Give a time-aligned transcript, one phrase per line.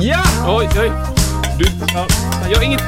[0.00, 0.22] Ja!
[0.46, 0.92] Oj, oj.
[1.58, 2.06] Du, ja,
[2.50, 2.82] jag har inget...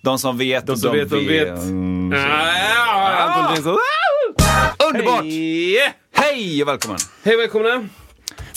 [0.00, 1.48] De som vet, De som vet, de vet.
[1.48, 2.12] Mm.
[2.12, 2.40] Ah.
[4.88, 5.22] Underbart!
[5.22, 5.94] Hej!
[6.14, 6.98] Hej och välkommen!
[7.24, 7.88] Hej, välkomna.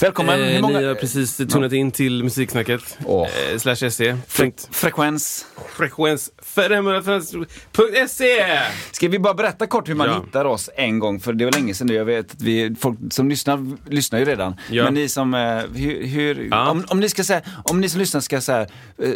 [0.02, 0.42] Välkommen!
[0.44, 0.80] Eh, många...
[0.80, 2.98] Ni har precis tunat in till Musiksnacket.
[3.06, 3.28] Åh.
[3.52, 4.14] Eh, slash se.
[4.28, 5.46] Fre- frekvens.
[5.78, 8.60] Frekvens 500.se.
[8.92, 10.22] Ska vi bara berätta kort hur man Ja.
[10.26, 11.20] hittar oss en gång?
[11.20, 11.94] För det var länge sedan nu.
[11.94, 14.56] Jag vet att vi, folk som lyssnar, lyssnar ju redan.
[14.72, 14.84] Ja.
[14.84, 15.40] Men ni som, eh,
[15.76, 16.70] hur, hur Ja.
[16.70, 18.68] om, om ni ska säga, om ni som lyssnar ska säga, eh,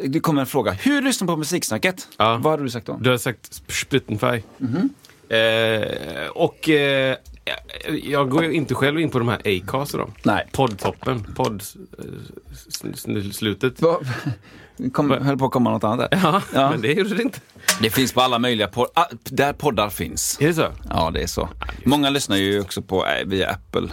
[0.06, 0.72] det kommer en fråga.
[0.72, 2.08] Hur lyssnar på musiksnacket?
[2.18, 2.98] Vad har du sagt då?
[3.02, 4.42] Du har sagt Spotify.
[4.58, 4.90] Mhm.
[5.30, 7.16] Eh, och eh,
[8.03, 10.12] jag går ju inte själv in på de här Acast och dem.
[10.23, 10.48] Nej.
[10.52, 11.23] Poddtoppen.
[11.36, 11.64] Podd...
[12.00, 13.81] eh, slutet.
[13.81, 14.08] Vad-
[14.94, 16.20] Kom, höll på att komma något annat där.
[16.23, 16.70] Ja, Ja.
[16.72, 17.39] men det gjorde det inte.
[17.81, 20.38] Det finns på alla möjliga poddar, ah, där poddar finns.
[20.42, 20.67] Är det så?
[20.89, 21.50] Ja, det är så.
[21.84, 23.89] Många lyssnar ju också på, eh, via Apple.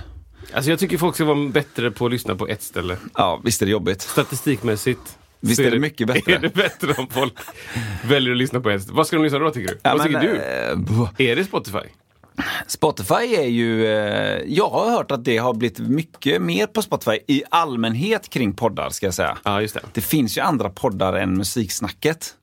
[0.55, 2.96] Alltså jag tycker folk ska vara bättre på att lyssna på ett ställe.
[3.14, 4.00] Ja, visst är det jobbigt.
[4.02, 5.18] Statistikmässigt.
[5.41, 6.33] Visst är det mycket bättre.
[6.34, 7.33] Är det bättre om folk
[8.05, 8.96] väljer att lyssna på ett ställe?
[8.96, 9.78] Vad ska de lyssna på då tycker du?
[9.83, 10.36] Vad Ja, tycker men, du?
[10.36, 11.11] eh, buh.
[11.18, 11.78] Är det Spotify?
[12.66, 17.18] Spotify är ju, eh, jag har hört att det har blivit mycket mer på Spotify
[17.27, 19.38] i allmänhet kring poddar ska jag säga.
[19.44, 19.80] Ja, just det.
[19.92, 22.34] Det finns ju andra poddar än Musiksnacket.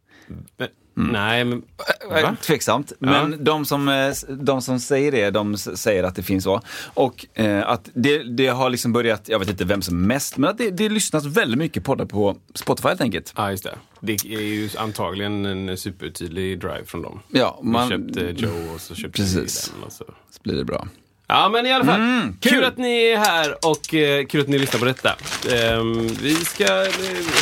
[0.94, 1.64] Men, Nej, men...
[2.10, 2.36] Va?
[2.42, 2.94] Tveksamt.
[3.00, 6.62] Men de, som, eh, de som säger det, de säger att det finns så.
[6.94, 10.50] Och eh, att det, det har liksom börjat, jag vet inte vem som mest, men
[10.50, 13.34] att det, det lyssnas väldigt mycket poddar på Spotify helt enkelt.
[13.38, 13.76] Ja, just det.
[14.00, 17.20] Det är ju antagligen en supertydlig drive från dem.
[17.28, 19.68] Ja, Man man, köpte Joe och så köpte Precis.
[19.68, 19.84] vi den.
[19.84, 20.06] Och så.
[20.06, 20.88] så blir det bra.
[21.32, 22.02] Ja, men i alla fall.
[22.02, 22.52] Mm, kul.
[22.52, 22.64] kul.
[22.64, 25.16] att ni är här och eh, kul att ni lyssnar på detta.
[25.56, 26.64] Ehm, vi ska...
[26.64, 26.92] Eh,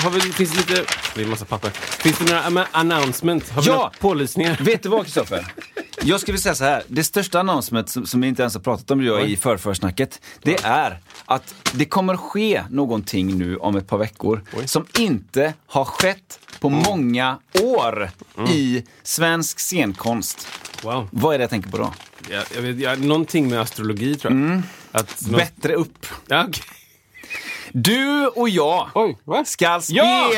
[0.04, 0.86] har vi, finns det lite...
[1.16, 1.70] Det är en massa papper.
[1.76, 3.50] Finns det några announcement?
[3.50, 3.76] Har vi Ja.
[3.76, 4.58] några pålysningar?
[4.62, 5.46] Vet du vad Kristoffer?
[6.02, 6.84] Jag skulle säga så här.
[6.88, 9.32] Det största announcement som, som vi inte ens har pratat om jag, Oj.
[9.32, 14.86] i förförsnacket, det är att det kommer ske någonting nu om ett par veckor som
[14.98, 18.10] inte har skett på många år
[18.50, 20.48] i svensk scenkonst.
[20.84, 21.08] Wow.
[21.12, 21.94] Vad är det jag tänker på då?
[22.30, 24.62] Jag, jag vet, jag, någonting med astrologi tror jag.
[24.92, 26.06] Att nå- Bättre upp.
[26.28, 26.64] Ja, okej.
[27.72, 30.30] Du och jag Oj, ska spela Ja!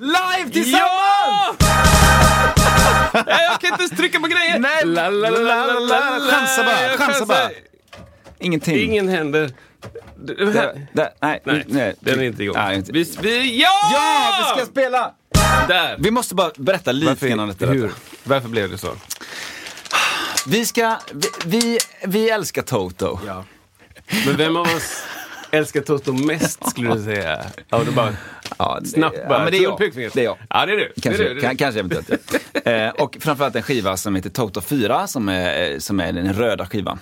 [0.00, 0.72] live tillsammans!
[0.72, 1.54] Ja!
[3.26, 4.58] Jag kan inte ens trycka på grejer!
[4.58, 7.50] Nej, La, la, la, la, la, Chansa bara, chansa bara.
[8.38, 8.78] Ingenting.
[8.78, 9.50] Ingen händer.
[10.16, 10.52] Det- det
[10.92, 12.56] där, nej, Nej, nej, den är inte igång.
[12.56, 12.92] Nej, inte.
[12.92, 13.68] Vi, vi, ja!
[13.92, 15.12] Ja, vi ska spela!
[15.68, 15.96] Där!
[15.98, 17.66] Vi måste bara berätta lite om detta.
[17.66, 17.92] hur?
[18.24, 18.88] Varför blev det så?
[20.50, 23.18] Vi ska, vi, vi, vi älskar Toto.
[23.26, 23.44] Ja.
[24.26, 25.02] Men vem av oss
[25.50, 27.38] älskar Toto mest skulle du säga?
[27.68, 28.12] Ja, det bara
[28.58, 29.38] Ja, det, snabbt bara.
[29.38, 29.78] ja, men det är jag.
[30.14, 30.36] Det är jag.
[30.50, 30.92] Ja, det är du.
[31.02, 31.40] Kanske, det är du.
[31.40, 32.34] kan, kanske eventuellt.
[32.64, 36.32] eh, och framförallt en skiva som heter Toto 4 som är, eh, som är den
[36.32, 36.98] röda skivan.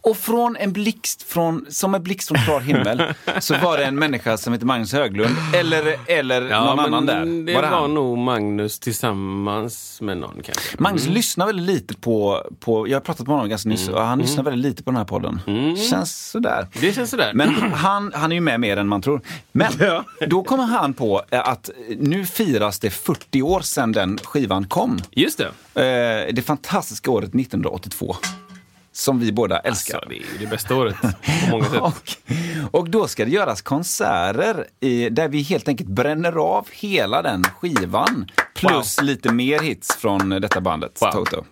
[0.00, 3.02] Och från en blixt från, som en blixt från klar himmel
[3.40, 7.24] så var det en människa som heter Magnus Höglund eller, eller Ja, någon annan där.
[7.46, 7.94] Det Var var, det han?
[7.94, 10.76] nog Magnus tillsammans med någon kanske.
[10.78, 14.18] Magnus lyssnar väldigt lite på, på, jag har pratat med honom ganska nyss och han
[14.18, 15.40] lyssnar väldigt lite på den här podden.
[15.90, 16.66] Känns sådär.
[16.80, 17.30] Det känns sådär.
[17.34, 17.72] Men han,
[18.14, 19.20] han är ju med mer än man tror.
[19.52, 20.04] Men Ja.
[20.26, 24.98] då kommer han på eh, att nu firas det 40 år sedan den skivan kom.
[25.10, 25.38] Just
[25.74, 26.24] det.
[26.28, 28.16] Eh, det fantastiska året 1982.
[28.92, 29.94] Som vi båda älskar.
[29.94, 31.10] Alltså, det är det bästa året på
[31.50, 31.80] många sätt.
[32.72, 37.22] Och, och då ska det göras konserter i, där vi helt enkelt bränner av hela
[37.22, 38.26] den skivan.
[38.54, 41.10] Plus lite mer hits från detta bandet, Wow.
[41.10, 41.44] Toto.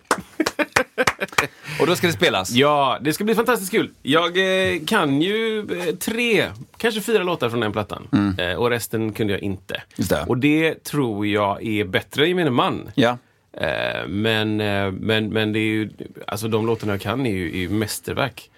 [1.79, 2.51] Och då ska det spelas.
[2.51, 3.91] Ja, det ska bli fantastiskt kul.
[4.01, 6.45] Jag eh, kan ju eh, tre,
[6.77, 8.35] kanske fyra låtar från den plattan.
[8.37, 9.73] Eh, och resten kunde jag inte.
[9.73, 9.85] Mm.
[9.95, 10.25] Just det.
[10.27, 12.91] Och det tror jag är bättre i min man.
[12.95, 13.17] Ja.
[13.53, 15.89] Eh, men, eh, men, men det är ju,
[16.27, 18.49] alltså de låtarna jag kan är ju, är ju mästerverk.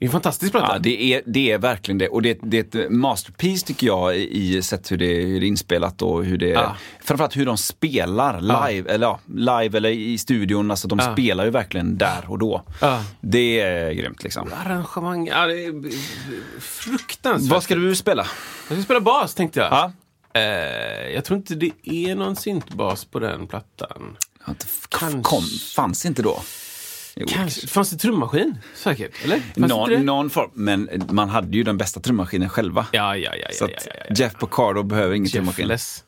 [0.00, 0.72] Det är en fantastisk platta.
[0.72, 2.08] Ja, det är, det är verkligen det.
[2.08, 5.48] Och det, det är ett masterpiece tycker jag i sätt hur det, hur det är
[5.48, 6.48] inspelat och hur det...
[6.48, 6.76] Ja.
[7.04, 10.70] Framförallt hur de spelar live, eller ja, live eller i studion.
[10.70, 11.12] Alltså de Ja.
[11.12, 12.62] spelar ju verkligen där och då.
[12.80, 13.04] Ja.
[13.20, 14.50] Det är grymt liksom.
[14.64, 15.90] Arrangemang, ja, det är
[16.60, 17.50] fruktansvärt.
[17.52, 18.26] Vad ska du spela?
[18.68, 19.72] Jag ska spela bas tänkte jag.
[19.72, 19.92] Ja.
[20.40, 24.16] Eh, jag tror inte det är någon syntbas på den plattan.
[24.46, 24.54] Ja,
[24.88, 25.20] Kanske.
[25.22, 25.42] Kom,
[25.74, 26.42] fanns inte då?
[27.28, 27.66] Kanske.
[27.66, 28.58] Fanns det trummaskin?
[28.74, 29.42] Säkert, eller?
[29.54, 32.86] Någon, någon form, men man hade ju den bästa trummaskinen själva.
[32.92, 33.48] Ja, ja, ja.
[33.52, 34.14] Så ja, ja, ja.
[34.16, 35.62] Jeff Porcaro behöver ingen trummaskin.
[35.68, 36.04] Jeffless.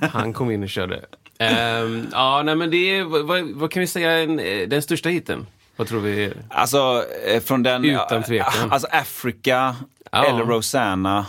[0.12, 1.04] Han kom in och körde.
[1.38, 5.08] Ehm, ja, nej men det är, vad, vad- kan vi säga, en, eh, den största
[5.08, 5.46] hiten?
[5.76, 6.32] Vad tror vi?
[6.48, 7.84] Alltså, eh, från den...
[7.84, 8.72] Utan tvekan.
[8.72, 9.76] Alltså Africa,
[10.12, 10.24] Ja.
[10.26, 11.26] eller Rosanna.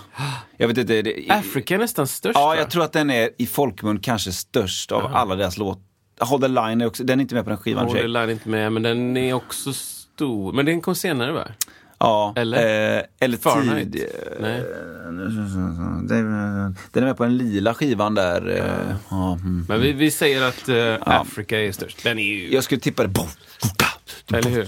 [0.58, 1.02] Jag vet inte.
[1.02, 4.92] Det, Africa är nästan störst Ja, jag tror att den är i folkmun kanske störst
[4.92, 5.82] av alla deras låtar.
[6.20, 7.86] Hold the line är också, den är inte med på den skivan.
[7.86, 10.54] Hold the line inte med, men den är också stor.
[10.54, 11.48] Men den kom senare va?
[12.00, 12.98] Ja, Eller?
[12.98, 13.94] Eh, eller Fahrenheit?
[13.94, 14.06] tid.
[14.40, 14.64] Nej.
[16.92, 18.50] Den är med på den lila skivan där.
[18.50, 19.34] eh, Ja.
[19.34, 19.66] mm.
[19.70, 22.04] Men vi, vi säger att uh, Africa är störst.
[22.04, 22.54] Den är ju...
[22.54, 23.20] Jag skulle tippa det.
[24.34, 24.68] Eller hur?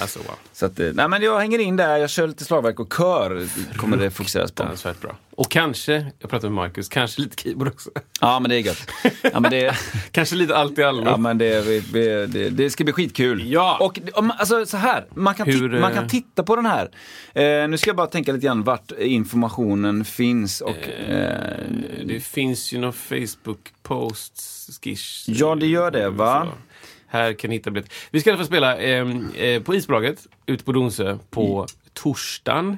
[0.00, 0.34] Alltså wow.
[0.52, 3.48] Så att, eh, nej men jag hänger in där, jag kör lite slagverk och kör
[3.76, 4.64] kommer det fokuseras på.
[5.00, 5.16] Bra.
[5.30, 7.90] Och kanske, jag pratade med Marcus, kanske lite keyboard också.
[8.20, 8.90] Ja men det är gött.
[9.22, 9.74] Ja men det,
[10.12, 11.04] kanske lite allt i allo.
[11.04, 13.52] ja, men det, det, det, det ska bli skitkul.
[13.52, 13.78] Ja.
[13.80, 13.98] Och
[14.38, 16.90] alltså så här, man kan, Hur, man eh, kan titta på den här.
[17.34, 20.60] Eh, nu ska jag bara tänka lite grann vart informationen finns.
[20.60, 21.56] Och, eh,
[22.04, 24.42] Det finns ju någon Facebook-post,
[24.82, 25.24] skiss.
[25.26, 26.46] Ja, det gör det, va?
[26.46, 26.67] Så.
[27.10, 27.92] Här kan ni hitta biljett.
[28.10, 29.06] Vi ska i alla fall spela eh,
[29.36, 32.76] eh, på Isbolaget ute på Donsö på torsdagen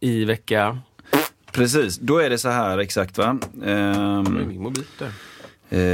[0.00, 0.78] i vecka...
[1.52, 3.38] precis, då är det så här exakt va.
[3.64, 5.12] Ehm, Med min mobil där.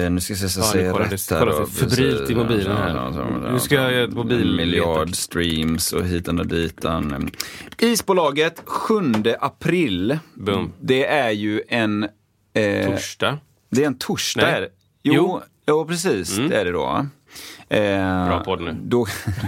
[0.04, 1.66] Eh, nu ska jag se så Ja, kollar rätt här.
[1.66, 2.88] febrilt i mobilen här.
[2.94, 7.30] Ja, ja, ja, Nu ska jag göra ett mobil- miljard streams och hitan och ditan.
[7.78, 8.94] Isbolaget 7
[9.40, 10.18] april.
[10.34, 10.72] Boom.
[10.80, 12.08] Det är ju en...
[12.54, 13.38] Eh, Torsdag.
[13.70, 14.60] det är en torsdag.
[14.60, 14.68] Jo,
[15.02, 15.40] Jo.
[15.66, 15.84] jo.
[15.86, 16.36] precis.
[16.36, 17.06] Det är det då.
[17.70, 18.76] Eh, Bra podd nu.
[18.82, 19.06] Då,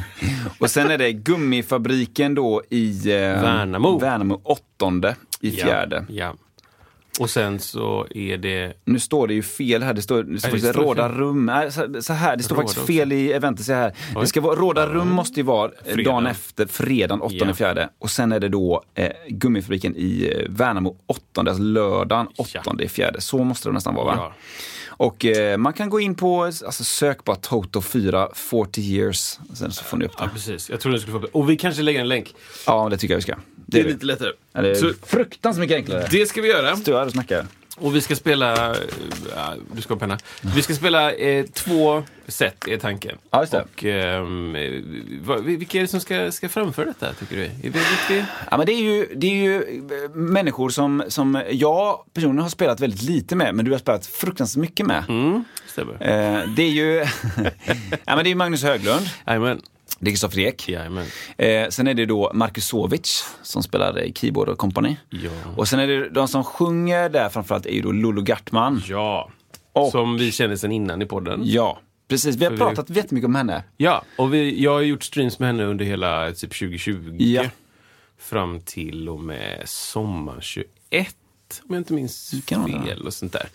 [0.58, 3.98] och sen är det Gummifabriken då i eh, Värnamo.
[3.98, 6.04] Värnamo 8 i fjärde.
[6.08, 6.34] Ja, ja.
[7.20, 8.72] Och sen så är det...
[8.84, 9.94] Nu står det ju fel här.
[9.94, 11.18] Det står, det står det står råda fel.
[11.18, 11.46] rum.
[11.46, 12.86] Nej, så, här, det står Råda faktiskt också.
[12.92, 13.66] fel i eventet.
[13.66, 13.92] Så här.
[14.20, 16.10] Det ska vara, råda rum måste ju vara eh, Fredag.
[16.10, 17.54] dagen efter, fredagen 8 Ja.
[17.54, 17.88] fjärde.
[17.98, 22.88] Och sen är det då eh, Gummifabriken i eh, Värnamo 8, alltså lördagen 8 Ja.
[22.88, 23.20] fjärde.
[23.20, 24.14] Så måste det nästan vara va?
[24.16, 24.32] Ja.
[25.00, 29.38] Och eh, man kan gå in på, alltså sök bara Toto 4 40 years.
[29.54, 30.30] Sen så får ni upp ja, det.
[30.30, 30.70] precis.
[30.70, 31.26] Jag tror du skulle få...
[31.32, 32.34] Och vi kanske lägger en länk.
[32.66, 33.36] Ja, det tycker jag vi ska.
[33.66, 33.90] Det är det.
[33.90, 34.32] lite lättare.
[34.52, 36.08] Ja, det är Så fruktansvärt mycket enklare.
[36.10, 36.76] det ska vi göra.
[36.76, 37.46] Stå här och snacka.
[37.80, 38.70] Och vi ska spela...
[38.70, 38.76] eh,
[39.36, 40.18] Ja, du ska ha penna.
[40.54, 43.18] Vi ska spela eh, två set, är tanken.
[43.30, 43.62] Ja, just det.
[43.62, 44.72] Och ehm, eh,
[45.24, 47.68] vad, vilka är det som ska, ska framföra detta, tycker du?
[47.70, 48.24] Vet vi?
[48.50, 49.56] Ja, men det är ju, det är ju
[50.04, 54.06] eh, människor som, som jag personligen har spelat väldigt lite med, men du har spelat
[54.06, 55.04] fruktansvärt mycket med.
[55.08, 55.92] Mm, stämmer.
[55.94, 56.94] Eh, det är ju
[58.04, 59.60] ja, men det är Magnus Höglund, Jajamän.
[60.00, 60.68] Det är Kristoffer Ek.
[60.68, 61.06] Jajamän.
[61.38, 64.96] Eh, sen är det då Marcus Sovic som spelar eh, keyboard och company.
[65.10, 65.30] Ja.
[65.56, 68.82] Och sen är det de som sjunger där framförallt är ju då Lolo Gartman.
[68.88, 69.30] Ja.
[69.72, 71.40] Och- Som vi känner sedan innan i podden.
[71.44, 72.36] Ja, precis.
[72.36, 73.64] Vi har För vi- pratat jättemycket om henne.
[73.76, 77.16] Ja, och vi, jag har gjort streams med henne under hela typ 2020.
[77.18, 77.44] Ja.
[78.18, 80.68] Fram till och med sommar 21.
[81.62, 83.46] Om jag inte minns fel och sånt där.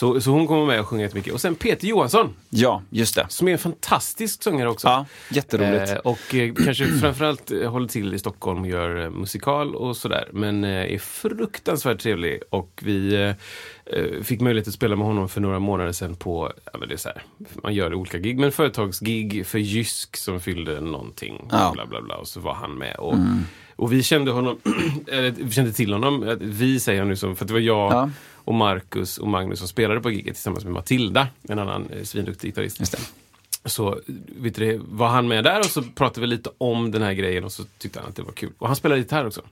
[0.00, 1.32] Så, så hon kommer med och sjunger jättemycket.
[1.32, 3.26] Och sen Peter Johansson, Ja, just det.
[3.28, 4.88] som är en fantastisk sångare också.
[4.88, 5.90] Ja, jätteroligt.
[5.92, 9.96] Eh, och eh, kanske framförallt eh, håller till i Stockholm och gör eh, musikal och
[9.96, 10.28] sådär.
[10.32, 12.42] Men eh, är fruktansvärt trevlig.
[12.50, 13.14] Och vi
[13.86, 16.94] eh, fick möjlighet att spela med honom för några månader sedan på, ja, men det
[16.94, 17.22] är så här,
[17.62, 21.48] man gör olika gig, men företagsgig för Jysk som fyllde någonting.
[21.50, 21.60] Ja.
[21.60, 21.72] Mm.
[21.72, 22.96] Bla, bla, bla, och så var han med.
[22.96, 23.14] Och,
[23.76, 24.58] och vi kände honom,
[25.06, 28.10] eller vi kände till honom, vi säger han nu som, för det var jag Ja.
[28.44, 32.48] Och Marcus och Magnus som spelade på giget tillsammans med Matilda, en annan eh, svinduktig
[32.48, 32.96] gitarrist.
[33.64, 34.00] Så
[34.36, 37.44] vet du, var han med där och så pratade vi lite om den här grejen
[37.44, 38.52] och så tyckte han att det var kul.
[38.58, 39.42] Och han spelar gitarr också.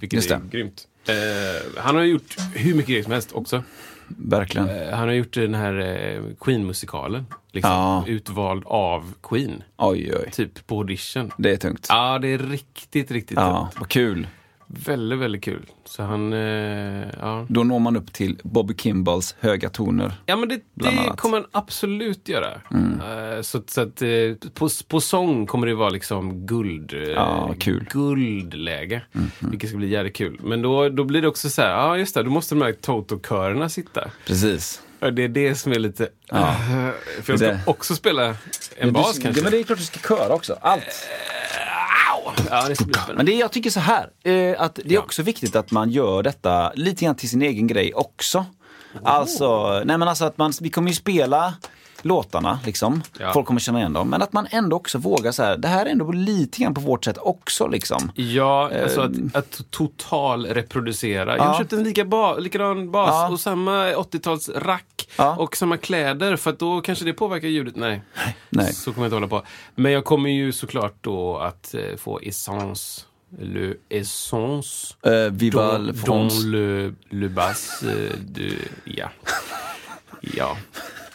[0.00, 0.56] vilket just är det.
[0.58, 0.88] grymt.
[1.08, 3.62] Eh, han har gjort hur mycket grejer som helst också.
[4.08, 4.68] Verkligen.
[4.68, 7.26] Eh, han har gjort den här eh, Queen-musikalen.
[7.52, 8.04] Liksom, Ja.
[8.06, 9.62] Utvald av Queen.
[9.76, 10.30] Oj, oj.
[10.32, 11.30] Typ på audition.
[11.38, 11.86] Det är tungt.
[11.88, 13.70] Ja, det är riktigt, riktigt Ja, ja.
[13.80, 14.26] vad kul.
[14.66, 15.66] Väldigt, väldigt kul.
[15.84, 17.46] Så han, eh, ja.
[17.48, 20.12] Då når man upp till Bobby Kimballs höga toner.
[20.26, 22.52] Ja, men det, det kommer han absolut göra.
[22.54, 24.08] Eh, så så att, eh,
[24.54, 26.92] på, på sång kommer det vara liksom guld.
[26.94, 27.86] eh, Ja, kul.
[27.90, 29.02] Guldläge.
[29.38, 30.38] Vilket ska bli jävligt kul.
[30.42, 32.72] Men då, då blir det också så här, ja just det, då måste de här
[32.72, 34.10] Toto-körerna sitta.
[34.26, 34.82] Precis.
[35.00, 36.08] Ja, Det är det som är lite...
[37.22, 38.36] för jag ska Det- också spela
[38.76, 39.40] en bas kanske.
[39.40, 40.58] Ja, men det är klart du ska köra också.
[40.60, 41.06] Allt.
[42.50, 43.14] Ja, det ska bli spännande.
[43.16, 45.00] Men det, jag tycker så här, eh, att det är Ja.
[45.00, 48.44] också viktigt att man gör detta lite grann till sin egen grej också.
[49.04, 51.54] Alltså, nej men alltså att man, vi kommer ju spela
[52.06, 53.02] låtarna, liksom.
[53.18, 53.32] Ja.
[53.32, 54.08] Folk kommer känna igen dem.
[54.10, 56.80] Men att man ändå också vågar så här, det här är ändå lite grann på
[56.80, 58.12] vårt sätt också liksom.
[58.14, 61.36] Ja, alltså att, att total reproducera.
[61.36, 61.58] Jag har Ja.
[61.58, 63.28] köpt en lika ba, likadan bas Ja.
[63.28, 65.08] och samma 80-tals rack
[65.38, 67.76] och samma kläder för att då kanske det påverkar ljudet.
[67.76, 68.02] Nej.
[68.50, 68.72] Nej.
[68.74, 69.42] så kommer jag inte hålla på.
[69.74, 73.02] Men jag kommer ju såklart då att eh, få essence,
[73.38, 78.52] le essence Uh, Viva dans, le, le bass eh, de,
[78.84, 79.08] ja.
[80.20, 80.56] Ja.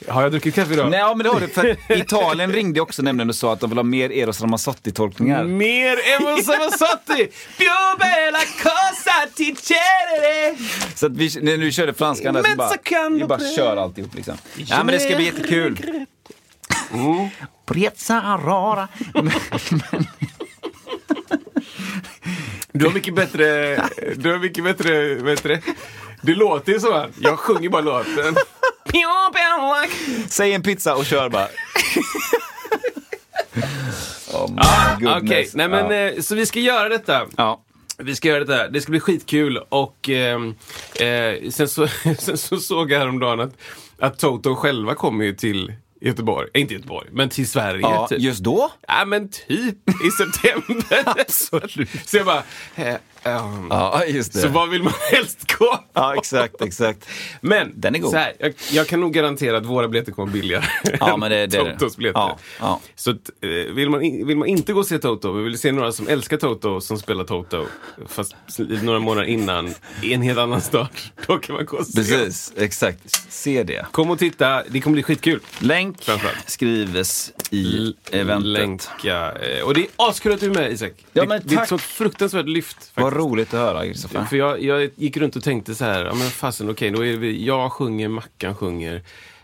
[0.07, 0.91] Har jag druckit kaffe idag?
[0.91, 1.47] Nej, ja, men det har du.
[1.47, 5.43] För Italien ringde också nämligen och sa att de vill ha mer Eros Ramazzotti-tolkningar.
[5.43, 7.27] Mer Evo Savasotti!
[7.57, 10.57] Più bella cosa ti chiedere!
[10.95, 14.37] Så att vi, när vi körde franskan där så bara, vi bara kör alltihop liksom.
[14.55, 16.05] Ja, men det ska bli jättekul.
[17.65, 18.87] Prezza rara.
[22.71, 23.75] Du har mycket bättre...
[24.15, 25.15] Du har mycket bättre...
[25.15, 25.61] Vad det?
[26.21, 27.09] Det låter ju så här.
[27.19, 28.35] Jag sjunger bara låten.
[30.31, 31.47] Säg en pizza och kör bara.
[34.33, 35.17] oh Ah.
[35.17, 35.93] Okej, nej men ja.
[35.93, 37.27] eh, så vi ska göra detta.
[37.37, 37.63] ja.
[37.97, 38.67] Vi ska göra detta.
[38.67, 40.55] Det ska bli skitkul och ehm,
[40.99, 41.87] eh, sen, så,
[42.19, 43.53] sen så såg jag häromdagen att,
[43.99, 46.49] att Toto själva kommer ju till Göteborg.
[46.53, 47.81] Eh, inte Göteborg, men till Sverige.
[47.81, 48.19] ja, typ.
[48.19, 48.71] just då?
[48.87, 51.03] Ja men typ i september.
[51.21, 51.89] Absolut.
[52.09, 52.43] Så jag bara,
[53.23, 54.39] ehm, Ja, just det.
[54.39, 55.79] så vad vill man helst gå?
[55.93, 57.09] Ja, exakt, exakt.
[57.41, 58.11] Men Den är god.
[58.11, 60.65] Så här, jag, jag kan nog garantera att våra biljetter kommer billigare
[60.99, 62.19] Ja, men det- det än Totos biljetter.
[62.19, 62.79] Ja, ja.
[62.95, 63.17] Så eh,
[63.73, 66.37] vill, man, vill man inte gå och se Toto, vi vill se några som älskar
[66.37, 67.65] Toto som spelar Toto,
[68.07, 68.35] fast
[68.83, 69.73] några månader innan,
[70.03, 71.93] i en helt annan start, då kan man gå och se.
[71.95, 73.31] Precis, exakt.
[73.33, 73.85] Se det.
[73.91, 75.39] Kom och titta, det kommer bli skitkul.
[75.59, 75.97] Länk
[76.55, 78.47] skrives i eventet.
[78.47, 79.31] Länka.
[79.31, 80.91] eh, Och det är askul att du är med Isak.
[81.13, 81.69] Ja, det, men det är ett tack.
[81.69, 82.77] sånt fruktansvärt lyft.
[82.95, 83.10] Faktiskt.
[83.11, 84.25] Vad roligt att höra, Kristoffer.
[84.25, 87.17] För jag, jag gick runt och tänkte så här, ja men fasen okej, då är
[87.17, 89.01] vi, jag sjunger, Mackan sjunger,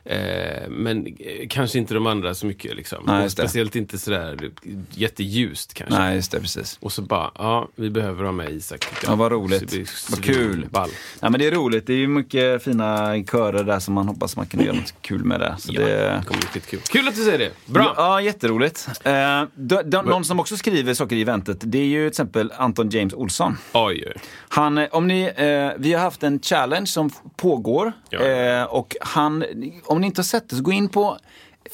[0.09, 3.03] eh, men eh, kanske inte de andra så mycket liksom.
[3.07, 3.29] Nej.
[3.29, 4.51] Speciellt inte sådär
[4.91, 5.99] jätteljust kanske.
[5.99, 6.77] Nej, just det, precis.
[6.81, 8.85] Och så bara, ja, vi behöver ha med Isak.
[9.05, 9.73] Ja, vad roligt.
[10.09, 10.67] Vad kul.
[10.71, 10.89] Ball.
[11.19, 11.87] Ja, men det är roligt.
[11.87, 15.23] Det är ju mycket fina körer där som man hoppas man kan göra något kul
[15.23, 15.55] med det.
[15.59, 15.87] Så Ja, det...
[15.87, 16.79] det kommer bli skitkul.
[16.79, 17.51] Kul att du säger det.
[17.65, 17.93] Bra!
[17.97, 18.87] Ja, jätteroligt.
[19.03, 22.51] Eh, d- d- någon som också skriver saker i eventet, det är ju till exempel
[22.57, 23.57] Anton James Olsson.
[23.73, 24.13] Oj.
[24.49, 28.19] Han, eh, om ni, eh, vi har haft en challenge som pågår Ja.
[28.25, 29.43] eh, och han,
[29.83, 31.17] om ni inte har sett det så gå in på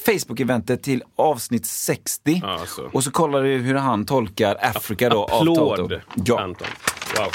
[0.06, 2.82] Facebook-eventet till avsnitt 60 Ja, så.
[2.92, 5.72] och så kollar du hur han tolkar Afrika då av Toto.
[5.72, 6.66] Applåd, Ja, Anton.
[7.16, 7.26] Wow.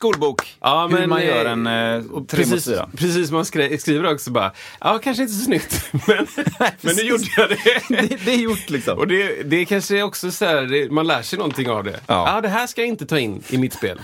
[0.00, 0.56] Skolbok.
[0.60, 2.88] Ja, hur men, man gör eh, en eh, tre mot precis, fyra.
[2.96, 6.26] precis, man skri- skriver också bara, ja kanske inte så snyggt, men,
[6.80, 7.58] men nu gjorde jag det.
[7.88, 8.98] det, det är gjort liksom.
[8.98, 12.00] Och det, det är kanske också så här, det, man lär sig någonting av det.
[12.06, 12.34] Ja.
[12.34, 12.40] Ja.
[12.40, 14.00] det här ska jag inte ta in i mitt spel.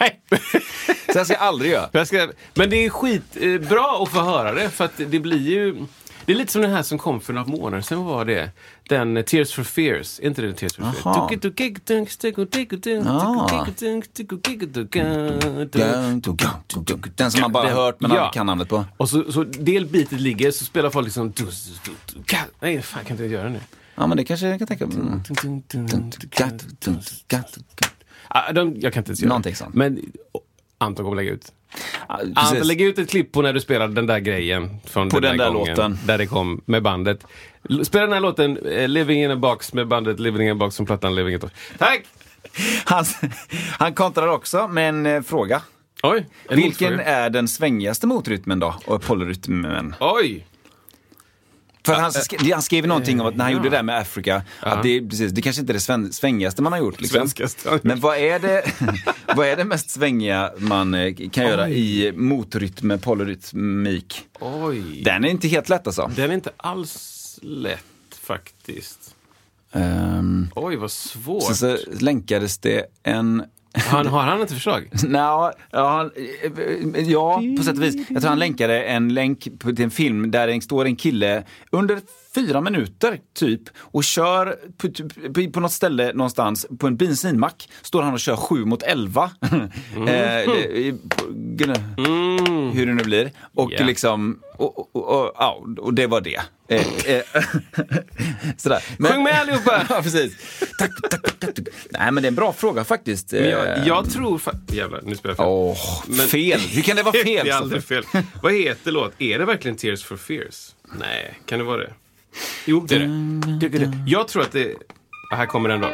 [0.00, 0.20] Nej.
[1.12, 1.88] Så jag ska jag aldrig göra.
[1.92, 5.50] Jag ska, men det är skitbra eh, att få höra det, för att det blir
[5.50, 5.86] ju...
[6.26, 8.50] Det är lite som den här som kom för några månader sedan, var det?
[8.88, 10.82] Den eh, Tears for Fears, är inte det Tears for.
[10.92, 11.04] Fears?
[17.16, 18.84] Den som man bara hört men aldrig kan namnet på.
[18.96, 21.32] Och så, så del bitet ligger, så spelar folk liksom...
[22.60, 23.60] Nej, fan kan inte jag göra nu?
[23.94, 24.96] Ja men det kanske jag kan tänka mig.
[28.28, 29.66] Ah, jag kan inte ens göra det.
[29.72, 29.98] Men
[30.32, 30.40] oh,
[30.78, 31.52] Anton kommer lägga ut.
[32.34, 32.64] Precis.
[32.64, 34.70] lägg ut ett klipp på när du spelade den där grejen.
[34.84, 35.98] Från På den, den där gången, låten.
[36.06, 37.26] Där det kom med bandet.
[37.82, 40.74] Spela den här låten, eh, Living in a box, med bandet Living in a box
[40.76, 41.54] som plattan Living in a box.
[41.78, 42.04] Tack!
[42.84, 43.04] Han,
[43.78, 45.62] han kontrar också med en eh, fråga.
[46.02, 47.10] Oj, en Vilken motfråga.
[47.16, 48.74] är den svängigaste motrytmen då?
[48.84, 49.94] Och polyrytmen?
[50.00, 50.46] Oj!
[51.84, 53.56] För han, sk- han skrev någonting om att när han ja.
[53.58, 56.62] gjorde det där med Afrika, att det, precis, det kanske inte är det sven, svängigaste
[56.62, 57.00] man har gjort.
[57.00, 57.28] Liksom.
[57.82, 58.64] Men vad är, det,
[59.36, 64.24] vad är det mest svängiga man eh, kan göra i motrytm med polyrytmik?
[64.40, 65.02] Oj.
[65.02, 66.10] Den är inte helt lätt alltså.
[66.16, 67.84] Den är inte alls lätt
[68.22, 69.14] faktiskt.
[69.72, 71.42] Um, Oj, vad svårt.
[71.42, 73.42] sen så länkades det en
[73.74, 74.88] han, har han ett förslag?
[75.08, 76.10] Nå, ja, han-
[77.06, 77.96] ja, på sätt och vis.
[78.10, 81.98] Jag tror han länkade en länk till en film där det står en kille under
[82.34, 87.68] fyra minuter typ och kör på, på, något ställe någonstans på en bensinmack.
[87.82, 89.30] Står han och kör sju mot elva.
[89.42, 93.30] eh, det- i- på- gne- Hur det nu blir.
[93.54, 93.84] Och Ja.
[93.84, 96.40] liksom, och, och, och, och, och det var det.
[96.68, 96.86] Eh,
[97.16, 97.22] eh,
[98.56, 98.84] sådär.
[98.98, 99.86] Men- Sjung med allihopa!
[99.90, 100.36] ja, precis.
[100.78, 101.58] Tack, tack, tack, tack.
[101.90, 103.32] Nej, men det är en bra fråga faktiskt.
[103.32, 103.42] Jag,
[103.78, 104.38] Eh, jag tror...
[104.38, 105.46] Fa- Jävlar, nu spelar jag fel.
[105.48, 105.76] Åh,
[106.08, 106.60] Men- fel!
[106.60, 107.44] Hur kan det vara fel?
[107.46, 108.04] det är aldrig fel.
[108.42, 109.12] Vad heter låt?
[109.18, 110.74] Är det verkligen Tears for Fears?
[110.98, 111.92] Nej, kan det vara det?
[112.64, 114.04] Jo, det är det.
[114.06, 114.76] Jag tror att det...
[115.30, 115.88] Här kommer den då.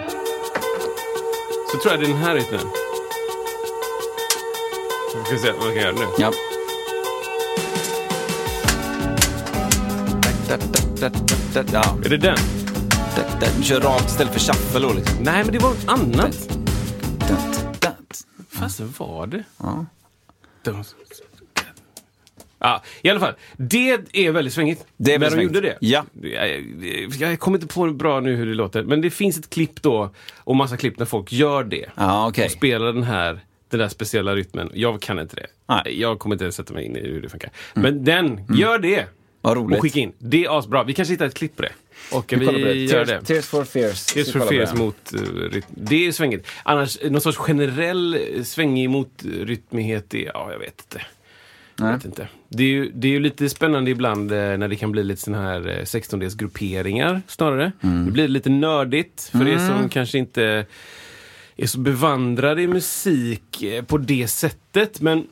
[1.72, 2.60] Så tror jag det är den här rytmen.
[5.14, 6.04] Vi ska se vad vi kan göra nu.
[6.18, 6.32] Ja.
[11.72, 11.98] ja.
[12.04, 12.36] Är det den?
[13.56, 15.16] Du kör rakt istället för shuffle då liksom.
[15.20, 16.58] Nej, men det var något annat.
[17.80, 17.92] Da,
[18.50, 19.44] Fasen var det?
[19.58, 19.86] Ja.
[22.58, 23.34] Ja, i alla fall.
[23.56, 24.86] Det är väldigt svängigt.
[24.96, 25.78] Det är När de gjorde det.
[25.80, 26.04] Ja.
[26.22, 29.82] Jag, jag kommer inte på bra nu hur det låter, men det finns ett klipp
[29.82, 31.86] då, och massa klipp när folk gör det.
[31.94, 32.44] Ja, okej.
[32.44, 34.70] Och spelar den här, den där speciella rytmen.
[34.74, 35.46] Jag kan inte det.
[35.66, 36.00] Nej.
[36.00, 37.50] Jag kommer inte sätta mig in i hur det funkar.
[37.74, 39.06] Men den, gör det!
[39.40, 39.78] Vad roligt.
[39.78, 40.12] Och skicka in.
[40.18, 40.84] Det är asbra.
[40.84, 41.72] Vi kanske hittar ett klipp på det.
[42.12, 42.74] Och vi, Vi det.
[42.74, 43.34] gör Tears, det.
[43.34, 44.04] Tears for Fears.
[44.04, 44.78] Tears for Fears det.
[44.78, 45.66] mot uh, rytm.
[45.68, 46.46] Det är svängigt.
[46.62, 51.06] Annars, någon sorts generell eh, svängig mot rytmighet, är, ja, jag vet inte.
[51.78, 51.94] Jag Nej.
[51.94, 52.28] vet inte.
[52.48, 55.22] Det är ju det är ju lite spännande ibland eh, när det kan bli lite
[55.22, 57.72] såna här eh, 16-dels grupperingar snarare.
[57.80, 58.06] Mm.
[58.06, 60.66] Det blir lite nördigt för er som kanske inte
[61.56, 65.00] är så bevandrade i musik eh, på det sättet.
[65.00, 65.26] Men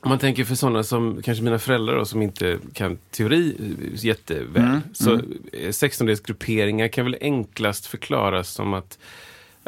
[0.00, 4.04] om man tänker för sådana som kanske mina föräldrar då, som inte kan teori eh,
[4.04, 4.62] jätteväl.
[4.64, 5.20] Mm, Så eh,
[5.52, 8.98] 16-dels grupperingar kan väl enklast förklaras som att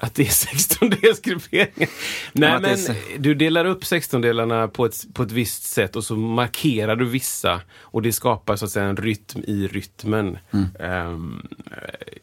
[0.03, 1.89] att det är 16-delsgrupperingar.
[2.33, 6.05] Nej, är men så- du delar upp 16-delarna på ett, på ett visst sätt och
[6.05, 7.61] så markerar du vissa.
[7.81, 10.39] Och det skapar så att säga en rytm i rytmen.
[10.51, 10.67] Mm.
[10.81, 11.47] Ehm,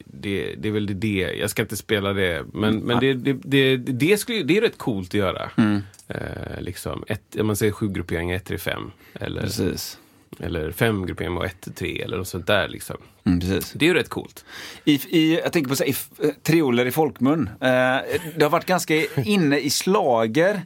[0.05, 1.35] det, det är väl det.
[1.39, 2.45] Jag ska inte spela det.
[2.53, 5.49] Men, men det, det, det, det, skulle, det är rätt coolt att göra.
[5.57, 5.81] Mm.
[6.07, 9.97] Eh, liksom ett, om man säger sju grupperingar, 1 3 5 Eller, Precis.
[10.39, 12.67] Eller fem grupperingar och 1 3 eller något sånt där.
[12.67, 12.97] Liksom.
[13.25, 13.39] Mm.
[13.73, 14.45] Det är ju rätt coolt.
[14.85, 17.49] I, i, jag tänker på så i, eh, trioler i folkmun.
[17.61, 17.97] Eh,
[18.35, 20.61] det har varit ganska inne i slager.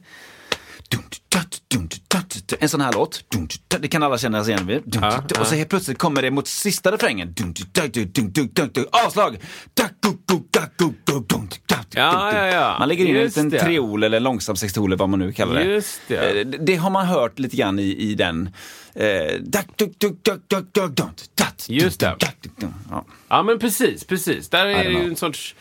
[2.60, 3.24] En sån här låt.
[3.67, 5.03] Det kan alla känna sig igen vid.
[5.39, 7.36] Och så helt plötsligt kommer det mot sista refrängen.
[9.05, 9.38] Avslag!
[11.96, 12.75] Ja, ja, ja.
[12.79, 13.60] Man lägger in en Just liten det.
[13.60, 15.63] triol eller långsam sextol vad man nu kallar det.
[15.63, 16.39] Just det.
[16.41, 16.75] Eh, det.
[16.75, 18.50] Har man hört lite grann i, i den.
[18.96, 19.05] Eh,
[21.67, 22.15] Just det.
[22.89, 23.05] Ja.
[23.27, 24.50] Ja, men precis, precis.
[24.50, 25.55] Där är det ju en sorts...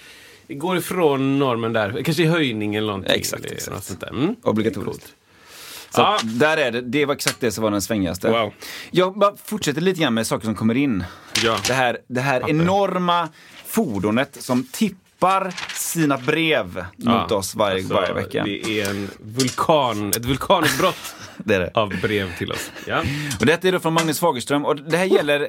[0.50, 2.02] Går ifrån normen där.
[2.04, 3.12] Kanske i höjning eller någonting.
[3.14, 3.74] Exakt, eller exakt.
[3.74, 4.08] något sånt där.
[4.08, 4.36] Mm.
[4.42, 5.14] Obligatoriskt.
[5.90, 6.14] Så Ja.
[6.16, 8.30] att där är det, det var exakt det som var den svängigaste.
[8.30, 8.52] Wow.
[8.90, 11.04] Jag bara fortsätter lite grann med saker som kommer in.
[11.44, 11.56] Ja.
[11.66, 13.28] Det här, det här enorma
[13.66, 18.44] fordonet som tippar sina brev mot oss varje, Alltså, varje vecka.
[18.44, 18.60] Det...
[18.64, 21.14] Det är en vulkan, ett vulkanutbrott
[21.50, 21.70] är det.
[21.74, 22.70] av brev till oss.
[22.86, 23.02] Ja.
[23.40, 25.40] Och detta är då från Magnus Fagerström och det här gäller,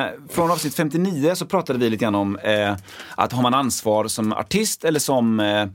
[0.00, 2.76] eh, från avsnitt 59 så pratade vi lite grann om eh,
[3.14, 5.66] att har man ansvar som artist eller som eh,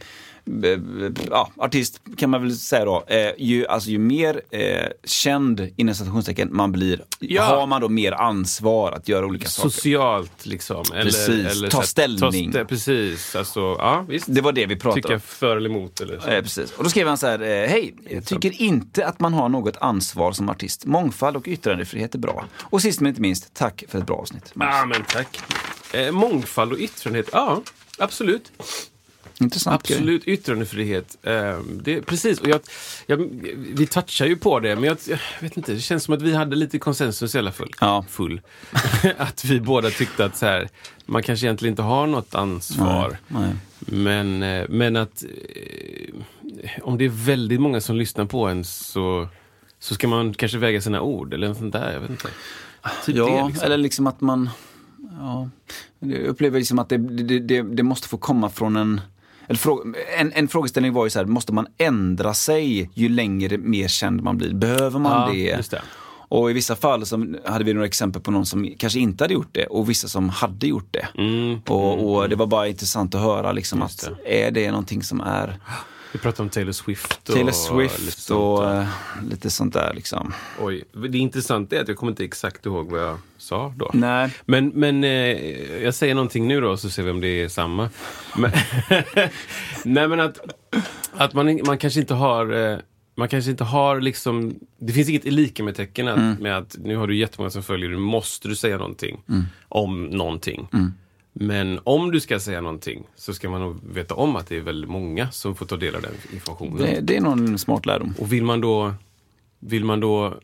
[1.30, 5.96] ja, artist kan man väl säga då, eh, ju, alltså ju mer eh, känd inom
[5.96, 7.44] citationstecken man blir, Ja.
[7.44, 9.70] har man då mer ansvar att göra olika saker.
[9.70, 10.84] Socialt liksom.
[10.94, 12.52] Eller, Precis, eller ta så ställning.
[12.52, 14.26] Ta precis, alltså, ja visst.
[14.30, 15.20] Det var det vi pratade Tycka om.
[15.20, 16.28] för eller emot eller så.
[16.30, 16.72] Eh, precis.
[16.72, 19.78] Och då skrev han så här, eh, hej, jag tycker inte att man har något
[19.82, 20.86] ansvar som artist.
[20.86, 22.46] Mångfald och yttrandefrihet är bra.
[22.60, 24.52] Och sist men inte minst, tack för ett bra avsnitt.
[24.60, 25.40] Ja, men tack.
[25.94, 27.62] Eh, mångfald och yttrandefrihet, ja.
[27.98, 28.52] Absolut.
[29.42, 29.98] Intressant grej.
[29.98, 31.18] Absolut, yttrandefrihet.
[31.24, 32.60] Eh, det, precis, och jag,
[33.06, 33.18] jag,
[33.58, 36.36] vi touchar ju på det, men jag, jag vet inte, det känns som att vi
[36.36, 37.72] hade lite konsensus i alla fall.
[37.80, 38.06] Ja.
[38.10, 38.42] Full.
[39.18, 40.70] att vi båda tyckte att så här,
[41.06, 43.18] man kanske egentligen inte har något ansvar.
[43.28, 43.54] Nej.
[43.80, 46.16] Men, eh, men att eh,
[46.82, 49.28] om det är väldigt många som lyssnar på en så,
[49.80, 51.94] så ska man kanske väga sina ord eller något sånt där.
[51.94, 52.28] Jag vet inte.
[53.06, 53.66] Typ Ja, det, liksom.
[53.66, 54.50] eller liksom att man...
[55.20, 55.50] Ja,
[56.00, 59.02] jag upplever liksom att det, det, det, det måste få komma från en...
[60.18, 64.24] En, en frågeställning var ju så här, måste man ändra sig ju längre mer känd
[64.24, 64.54] man blir?
[64.54, 65.72] Behöver man Ja, det?
[65.72, 65.82] det.
[66.34, 69.34] Och i vissa fall så hade vi några exempel på någon som kanske inte hade
[69.34, 71.08] gjort det och vissa som hade gjort det.
[71.18, 71.60] Mm.
[71.68, 75.22] Och, och det var bara intressant att höra liksom Just att är det någonting som
[75.22, 75.60] är
[76.12, 77.30] Vi pratade om Taylor Swift.
[77.30, 77.58] Och Taylor lite
[77.98, 78.88] Swift sånt och eh,
[79.30, 80.34] lite sånt där liksom.
[80.60, 83.92] Oj, det intressanta är att jag kommer inte exakt ihåg vad jag sa då.
[83.94, 84.34] Nej.
[84.46, 85.12] Men, men eh,
[85.84, 87.90] jag säger någonting nu då så ser vi om det är samma.
[88.38, 88.52] Men,
[89.86, 90.40] nej men att,
[91.14, 92.78] att man, man kanske inte har eh,
[93.16, 96.36] man kanske inte har liksom, det finns inget lika med tecken att, Mm.
[96.40, 99.44] med att nu har du jättemånga som följer dig, måste du säga någonting Mm.
[99.68, 100.68] om någonting.
[101.34, 104.62] Men om du ska säga någonting så ska man nog veta om att det är
[104.62, 106.78] väldigt många som får ta del av den informationen.
[106.78, 108.14] Det, det är någon smart lärdom.
[108.20, 108.94] Och vill man då,
[109.60, 110.40] vill man då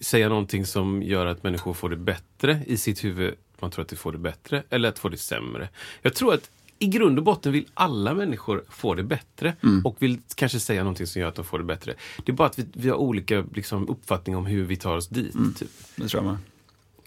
[0.00, 3.88] säga någonting som gör att människor får det bättre i sitt huvud, man tror att
[3.88, 5.68] de får det bättre, eller att få det sämre.
[6.02, 10.18] Jag tror att i grund och botten vill alla människor få det bättre och vill
[10.34, 11.94] kanske säga någonting som gör att de får det bättre.
[12.24, 15.08] Det är bara att vi, vi har olika liksom, uppfattning om hur vi tar oss
[15.08, 15.32] dit.
[15.58, 15.68] Typ.
[15.96, 16.38] Det tror jag med.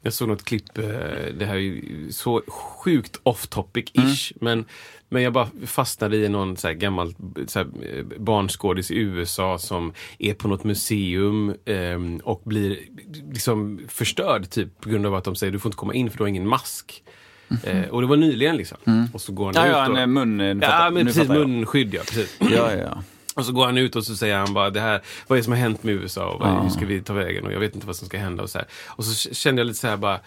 [0.08, 0.84] Jag såg något klipp, eh,
[1.38, 4.65] det här är ju så sjukt off topic-ish, men,
[5.10, 7.13] men jag bara fastnade i någon så här gammal
[7.48, 7.67] så här,
[8.20, 12.80] barnskådis i USA som är på något museum eh, och blir
[13.34, 16.17] liksom förstörd typ på grund av att de säger du får inte komma in för
[16.17, 17.04] du har ingen mask.
[17.63, 18.78] Eh, och det var nyligen liksom.
[19.13, 20.60] Och så går han Ja, ut ja, och, en eh, mun...
[20.62, 21.30] Ja, men precis.
[21.30, 22.02] Munskydd, ja.
[22.02, 22.38] Precis.
[22.39, 23.04] Ja, ja, ja.
[23.38, 25.43] Och så går han ut och så säger han bara det här, vad är det
[25.43, 26.62] som har hänt med USA och vad, Ja.
[26.62, 28.58] hur ska vi ta vägen och jag vet inte vad som ska hända och så
[28.58, 28.67] här.
[28.88, 30.19] Och så kände jag lite så här bara,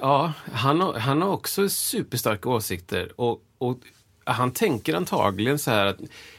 [0.00, 3.78] ja, han har, han har också superstarka åsikter och, och
[4.24, 5.96] han tänker antagligen så här att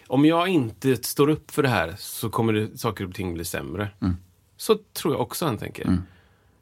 [0.08, 3.46] om jag inte står upp för det här så kommer det, saker och ting bli
[3.46, 3.90] sämre.
[4.58, 5.98] Så tror jag också han tänker.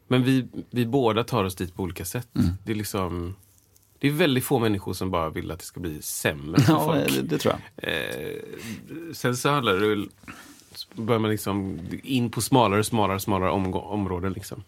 [0.08, 2.28] Men vi, vi båda tar oss dit på olika sätt.
[2.66, 3.36] Det är liksom
[4.04, 6.86] det är väldigt få människor som bara vill att det ska bli sämre för Ja,
[6.86, 7.16] folk.
[7.16, 7.94] det, det tror jag.
[7.94, 8.36] Eh,
[9.14, 10.10] sen så handlar det väl,
[10.94, 14.34] börjar man liksom in på smalare, smalare, smalare områden.
[14.34, 14.64] Liksom.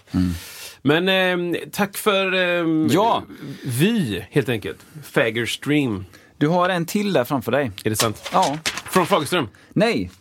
[0.81, 1.09] Men
[1.53, 3.23] eh, tack för eh, Ja.
[3.65, 4.85] Vy, helt enkelt.
[5.03, 6.05] Fagger Stream.
[6.37, 7.71] Du har en till där framför dig.
[7.83, 8.29] Är det sant?
[8.33, 8.57] Ja.
[8.85, 9.47] Från Fagerström.
[9.73, 10.11] Nej.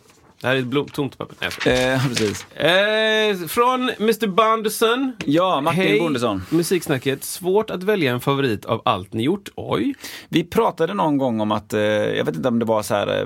[0.41, 1.35] Det här är ett blom, tomt papper.
[1.65, 1.93] Nej.
[1.93, 2.45] Eh, precis.
[2.51, 5.13] Eh, från Mr Bondesson.
[5.25, 6.41] Ja, Martin Hej, Bondesson.
[6.49, 7.23] Musiksnacket.
[7.23, 9.49] Svårt att välja en favorit av allt ni gjort.
[9.55, 9.95] Oj.
[10.29, 13.21] Vi pratade någon gång om att, eh, jag vet inte om det var så här,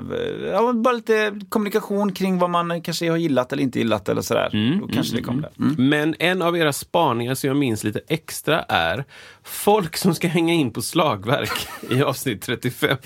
[0.54, 4.78] eh, bara lite kommunikation kring vad man kanske har gillat eller inte gillat eller sådär.
[4.80, 5.50] Då kanske det kom där.
[5.58, 5.88] Mm.
[5.88, 9.04] Men en av era spaningar som jag minns lite extra är
[9.44, 12.96] folk som ska hänga in på slagverk i avsnitt 35.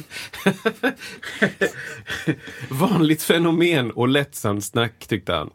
[2.68, 5.50] Vanligt fenomen och lättsamt snack tyckte han.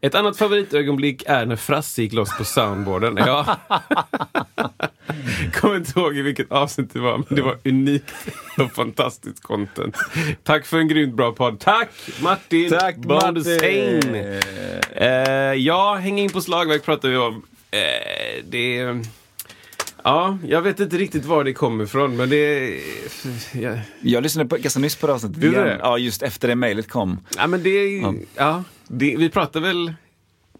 [0.00, 3.16] Ett annat favoritögonblick är när Frasse gick loss på soundboarden.
[3.16, 3.56] Ja.
[5.54, 8.14] Kommer inte ihåg i vilket avsnitt det var, men det var unikt
[8.58, 9.96] och fantastiskt content.
[10.42, 11.60] Tack för en grymt bra podd.
[11.60, 11.90] Tack
[12.20, 12.96] Martin Tack.
[12.96, 14.14] Martin.
[14.94, 15.08] Eh,
[15.54, 17.42] ja, hänga in på slagverk pratar vi om.
[17.70, 18.96] Eh, det...
[20.04, 22.70] Ja, jag vet inte riktigt var det kommer ifrån, men det...
[23.52, 25.66] Ja, Jag lyssnade på, ganska nyss på det avsnittet Gjorde igen.
[25.68, 25.78] det?
[25.82, 27.20] Ja, just efter det mejlet kom.
[27.36, 28.02] ja men det...
[28.34, 29.94] Ja, det, vi pratar väl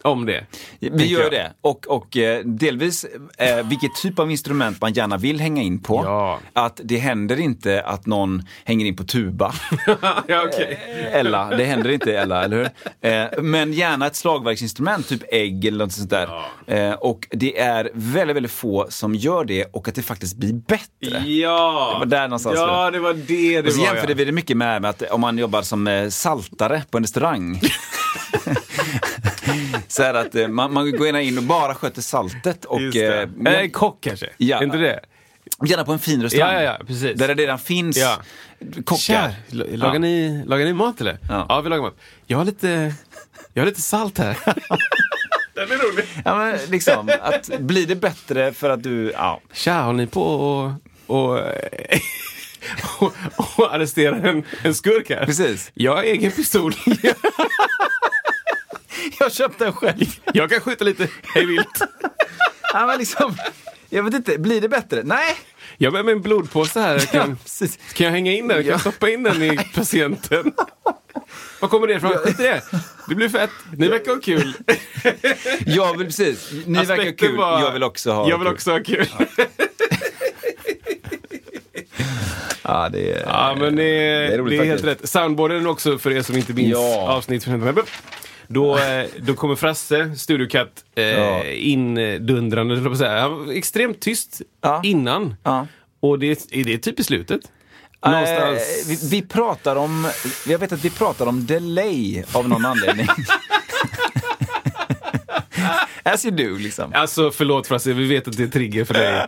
[0.02, 0.46] om det.
[0.78, 1.30] Vi gör jag.
[1.30, 1.52] det.
[1.60, 3.06] Och, och eh, delvis
[3.38, 6.02] eh, vilket typ av instrument man gärna vill hänga in på.
[6.04, 6.38] Ja.
[6.52, 9.54] Att det händer inte att någon hänger in på tuba.
[10.26, 10.78] ja, okej.
[11.12, 13.10] Ella, det händer inte Ella, eller hur?
[13.10, 16.28] Eh, men gärna ett slagverksinstrument, typ ägg eller något sånt där.
[16.66, 20.52] Eh, och det är väldigt, väldigt få som gör det och att det faktiskt blir
[20.52, 21.18] bättre.
[21.28, 21.90] Ja!
[21.92, 23.86] Det var där någonstans Ja, det var det det Och så var.
[23.86, 24.16] jämförde ja.
[24.16, 27.60] vi det mycket med, med att om man jobbar som eh, saltare på en restaurang.
[29.88, 32.94] så här att eh, man, man går gärna in och bara sköter saltet och Just
[32.98, 33.28] det.
[33.46, 34.26] eh, Eh, kock kanske?
[34.36, 34.58] Ja.
[34.58, 35.00] Är inte det?
[35.66, 36.54] gärna på en fin restaurang.
[36.54, 37.18] Ja, ja, ja, precis.
[37.18, 38.20] Där det redan finns Ja.
[38.84, 39.34] kockar.
[39.52, 39.98] L- lagar, Ja.
[39.98, 41.18] ni, lagar ni mat eller?
[41.28, 41.60] Ja.
[41.60, 41.96] vi lagar mat.
[42.26, 42.94] Jag har lite,
[43.54, 44.36] jag har lite salt här.
[45.54, 46.04] Den är rolig.
[46.24, 49.40] Ja, men liksom, att blir det bättre för att du, ja.
[49.52, 50.72] Tja, har ni på och,
[51.06, 51.38] och,
[52.98, 53.12] och,
[53.58, 55.26] och arrestera en, en skurk här?
[55.26, 55.70] Precis.
[55.74, 56.72] Jag har egen pistol.
[59.18, 60.04] Jag köpte den själv.
[60.34, 61.66] Jag kan skjuta lite hej vilt.
[62.74, 63.36] Ja, men liksom,
[63.90, 65.02] jag vet inte, blir det bättre?
[65.04, 65.36] Nej.
[65.78, 66.92] Jag mig en blodpåse här.
[66.94, 67.36] Jag Ja, Kan,
[67.94, 68.56] kan jag hänga in den?
[68.58, 68.78] Kan jag Ja.
[68.78, 70.52] stoppa in den i patienten?
[71.60, 72.12] Var kommer det ifrån?
[72.12, 72.62] Skit i det.
[73.08, 73.50] Det blir fett.
[73.76, 74.54] Ni verkar ha kul.
[75.66, 78.54] Jag vill precis, ni verkar Aspekten kul, var- jag vill också ha Jag vill kul.
[78.54, 79.06] också ha kul.
[82.62, 85.08] Ja, det är, Ja, men det, det är det är, helt rätt.
[85.08, 87.08] Soundboarden också, för er som inte minns Ja.
[87.08, 87.44] avsnitt
[88.48, 91.44] då, eh, då kommer Frasse, Studiokatt, eh, Ja.
[91.44, 93.20] indundrande, på säga.
[93.20, 94.80] Han var extremt tyst Ja.
[94.84, 95.34] innan.
[95.42, 95.66] Ja.
[96.00, 97.40] Och det, är det typ i slutet?
[98.06, 98.58] Någonstans...
[98.60, 100.08] Eh, vi, vi pratar om,
[100.46, 103.06] jag vet att vi pratar om delay av någon anledning.
[106.04, 106.90] As you do, liksom.
[106.94, 109.26] Alltså förlåt Frasse, vi vet att det är trigger för dig.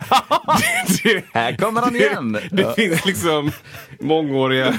[1.03, 2.31] det, Här kommer han igen.
[2.31, 3.51] Det, det finns liksom
[3.99, 4.73] mångåriga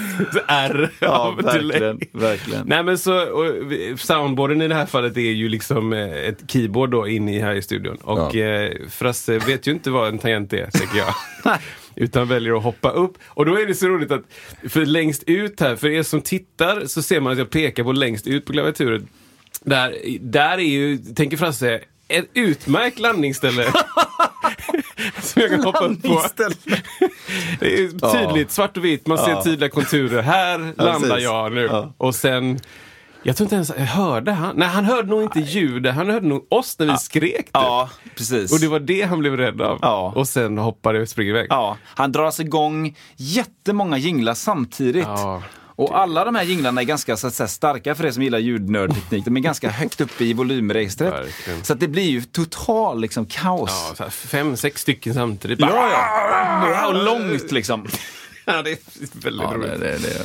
[0.48, 2.66] R Ja, av verkligen, verkligen.
[2.66, 3.52] Nej men så, och,
[4.00, 7.54] soundboarden i det här fallet är ju liksom eh, ett keyboard då inne i här
[7.54, 7.96] i studion.
[7.96, 8.40] Och Ja.
[8.40, 11.14] eh, Frasse vet ju inte vad en tangent är, tänker jag.
[11.98, 13.12] Utan väljer att hoppa upp.
[13.26, 14.22] Och då är det så roligt att,
[14.68, 17.92] för längst ut här, för er som tittar så ser man att jag pekar på
[17.92, 19.08] längst ut på klaviaturen.
[19.66, 23.64] Där, där är ju, tänker Frasse, ett utmärkt landningsställe.
[25.20, 26.22] som jag kan hoppa upp på.
[27.60, 29.42] Det är tydligt, svart och vitt, man ser Ja.
[29.44, 30.22] tydliga konturer.
[30.22, 31.24] Här landar precis.
[31.24, 31.68] jag nu.
[31.70, 31.94] Ja.
[31.98, 32.58] Och sen,
[33.22, 34.56] jag tror inte ens, hörde han?
[34.56, 37.36] Nej, han hörde nog inte ljudet, han hörde nog oss när vi skrek.
[37.36, 37.48] typ.
[37.52, 38.52] Ja, precis.
[38.52, 39.78] Och det var det han blev rädd av.
[39.82, 40.12] Ja.
[40.16, 41.46] Och sen hoppade och sprang iväg.
[41.50, 45.04] Ja, han drar alltså igång jättemånga jinglar samtidigt.
[45.06, 45.42] Ja.
[45.76, 49.24] Och alla de här jinglarna är ganska så säga, starka för er som gillar ljudnördteknik.
[49.24, 51.12] De är ganska högt uppe i volymregistret.
[51.12, 51.64] Verkligen.
[51.64, 53.94] Så att det blir ju total liksom, kaos.
[53.98, 55.60] Ja, så fem, sex stycken samtidigt.
[55.60, 55.90] Ja,
[56.70, 56.86] ja.
[56.88, 57.86] Och långt liksom.
[58.48, 58.78] Ja, det är
[59.12, 59.70] väldigt Ja, roligt.
[59.70, 60.20] det, det, det,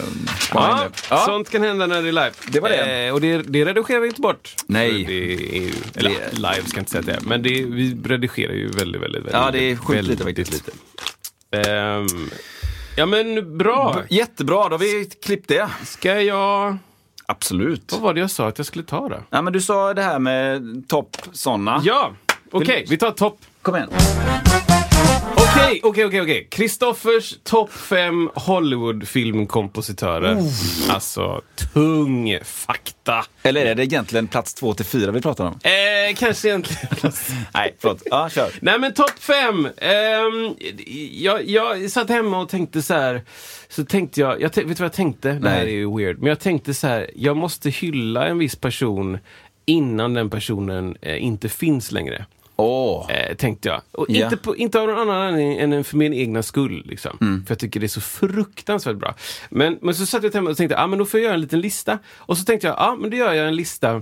[0.54, 1.18] Ja, ja.
[1.26, 2.32] Sånt kan hända när det är live.
[2.48, 3.06] Det var det.
[3.08, 4.56] Eh, och det, det redigerar vi inte bort.
[4.66, 4.92] Nej.
[5.12, 9.20] Ju, eller live ska jag inte säga det men det, vi redigerar ju väldigt, väldigt,
[9.22, 10.52] väldigt Ja, det är sjukt lite faktiskt.
[10.54, 10.72] lite.
[11.72, 12.30] Ehm,
[12.96, 14.02] ja, men bra.
[14.10, 15.70] Jättebra, då har vi klippt det.
[15.84, 16.78] Ska jag...
[17.26, 17.92] Absolut.
[17.92, 19.18] Vad var det jag sa att jag skulle ta då?
[19.30, 21.82] Ja, men du sa det här med topp såna.
[21.84, 22.12] Ja,
[22.52, 23.40] okej, vi tar topp.
[23.62, 23.90] Kom igen.
[25.62, 26.48] Okej, okej, okej, okej.
[26.52, 30.38] Kristoffers topp fem Hollywood-filmkompositörer.
[30.90, 31.42] Alltså,
[31.74, 33.26] tung fakta.
[33.44, 35.60] Eller är det egentligen plats två till fyra vi pratar om?
[35.64, 36.88] Eh, kanske egentligen...
[37.54, 38.02] Nej, förlåt.
[38.06, 38.50] Ja, kör.
[38.62, 39.68] Nej men topp fem!
[39.78, 40.56] Ehm,
[41.12, 43.22] jag, jag satt hemma och tänkte så här.
[43.70, 45.32] Så tänkte jag, jag vet du vad jag tänkte?
[45.32, 45.74] Det här Nej.
[45.74, 46.20] är ju weird.
[46.20, 49.18] Men jag tänkte så här, jag måste hylla en viss person
[49.66, 52.26] innan den personen eh, inte finns längre.
[52.56, 53.12] Åh.
[53.12, 53.82] Eh, tänkte jag.
[53.92, 54.24] Och Ja.
[54.26, 56.84] inte, på, inte av någon annan anledning än för min egna skull.
[56.86, 57.18] Liksom.
[57.48, 59.16] För jag tycker det är så fruktansvärt bra.
[59.50, 61.42] Men, men så satt jag hemma och tänkte, ah, men då får jag göra en
[61.42, 62.00] liten lista.
[62.18, 64.02] Och så tänkte jag, ja ah, men då gör jag en lista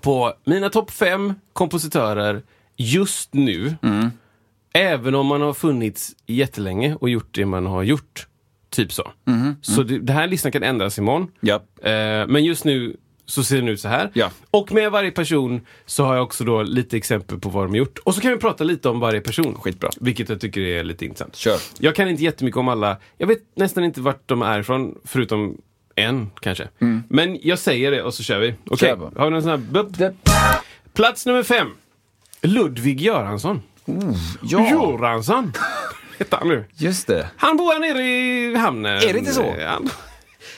[0.00, 2.42] på mina topp fem kompositörer
[2.76, 3.74] just nu.
[4.72, 8.26] Även om man har funnits jättelänge och gjort det man har gjort.
[8.70, 9.10] Typ så.
[9.62, 11.30] Så det, det här listan kan ändras imorgon.
[11.40, 11.54] Ja.
[11.82, 12.96] Eh, men just nu
[13.30, 14.10] så ser den ut så här.
[14.12, 14.30] Ja.
[14.50, 17.76] Och med varje person så har jag också då lite exempel på vad de har
[17.76, 17.98] gjort.
[17.98, 19.54] Och så kan vi prata lite om varje person.
[19.54, 19.90] Skitbra.
[20.00, 21.36] Vilket jag tycker är lite intressant.
[21.36, 21.58] Kör.
[21.78, 22.96] Jag kan inte jättemycket om alla.
[23.18, 25.56] Jag vet nästan inte vart de är ifrån, förutom
[25.94, 26.68] en kanske.
[27.08, 28.54] Men jag säger det och så kör vi.
[28.70, 29.10] Okej, bara.
[29.16, 30.14] har vi någon sån här...
[30.92, 31.68] Plats nummer fem.
[32.42, 33.62] Ludvig Göransson.
[34.42, 35.52] Ja, Göransson!
[36.18, 36.64] Heter han nu.
[36.74, 37.30] just det.
[37.36, 38.96] Han bor här nere i hamnen.
[38.96, 39.54] Är det inte så?
[39.66, 39.90] Han,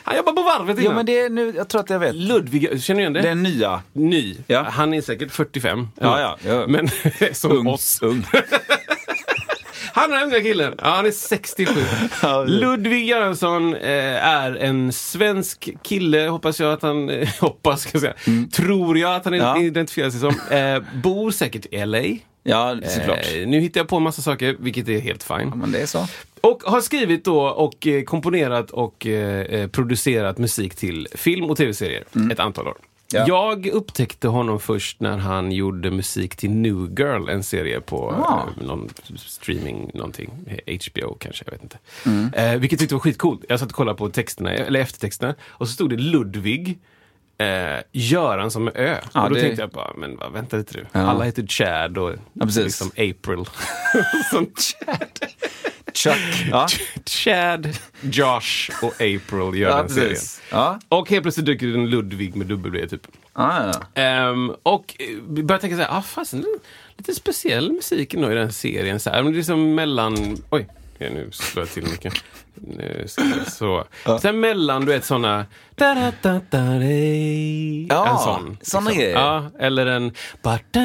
[0.05, 0.97] han jobbar på varvet Jo, innan.
[0.97, 2.15] men det är nu, jag tror att jag vet.
[2.15, 3.21] Ludvig, känner du igen det?
[3.23, 3.83] Den nya.
[3.93, 4.37] Ny.
[4.47, 4.63] Ja.
[4.71, 5.89] Han är säkert 45.
[6.01, 6.67] Ja, ja, ja.
[6.69, 6.89] Men
[7.33, 7.67] som Ung.
[7.67, 7.99] oss.
[8.03, 8.27] Ung.
[9.95, 10.75] Han är den unga killen.
[10.79, 11.81] Ja, han är 67.
[12.23, 17.81] Ja, det- Ludvig Göransson eh, är en svensk kille, hoppas jag att han, eh, hoppas
[17.83, 18.15] ska jag säga,
[18.53, 19.47] tror jag att han Mm.
[19.47, 19.59] Ja.
[19.63, 20.35] identifierar sig som.
[20.57, 21.99] Eh, bor säkert i LA.
[22.43, 23.27] Ja, såklart.
[23.35, 25.39] Eh, nu hittar jag på en massa saker, vilket är helt fine.
[25.41, 26.07] Ja, men det är så.
[26.41, 31.57] Och har skrivit då och eh, komponerat och eh, eh, producerat musik till film och
[31.57, 32.77] tv-serier ett antal år.
[33.15, 33.25] Ja.
[33.29, 38.41] Jag upptäckte honom först när han gjorde musik till New Girl, en serie på Ah.
[38.61, 40.31] eh, någon streaming, någonting,
[40.67, 41.79] HBO kanske, jag vet inte.
[42.43, 43.45] Eh, vilket jag tyckte var skitcoolt.
[43.49, 46.79] Jag satt och kollade på texterna, eller eftertexterna, och så stod det Ludvig,
[47.39, 48.99] eh, Göran som är Ö.
[49.15, 50.87] Ja, och då det- tänkte jag bara, men vad, vänta lite nu.
[50.93, 51.01] Ja.
[51.01, 52.65] Alla heter Chad och precis.
[52.65, 53.45] liksom April.
[54.31, 54.77] Sånt.
[55.95, 56.47] Chuck.
[56.51, 56.67] Ja,
[57.07, 57.69] Chad,
[58.01, 60.17] Josh och April gör ja den serien.
[60.51, 63.07] Ja, Och helt plötsligt dyker det en Ludvig med W typ.
[63.35, 64.03] ja, ja.
[64.03, 66.45] Ehm, och eh, vi började tänka så här, ah, fasen,
[66.97, 69.01] lite speciell musik i den serien.
[69.01, 69.23] Så här.
[69.23, 70.67] Men det är liksom mellan, oj,
[70.99, 72.15] ja, nu slår jag till mycket.
[72.55, 73.07] Nu
[73.49, 73.85] Så.
[74.23, 75.47] Sen mellan, du vet såna...
[75.75, 77.87] Da, da, da, da, dej.
[77.87, 78.51] Ja, en sån.
[78.51, 78.81] liksom.
[78.81, 79.13] såna grejer.
[79.13, 80.13] Ja, eller en...
[80.43, 80.81] Ba, da,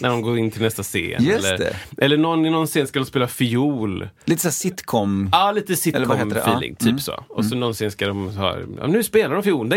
[0.00, 1.24] när de går in till nästa scen.
[1.24, 1.76] Just eller, det.
[1.98, 4.08] eller någon, i någon scen ska de spela fiol.
[4.24, 5.28] Lite såhär sitcom.
[5.32, 6.76] Ja, lite sitcom-feeling.
[6.78, 6.86] Ja.
[6.86, 6.96] Mm.
[6.96, 7.24] Typ så.
[7.28, 9.70] Och så någonsin ska de ha, ja, nu spelar de fiol.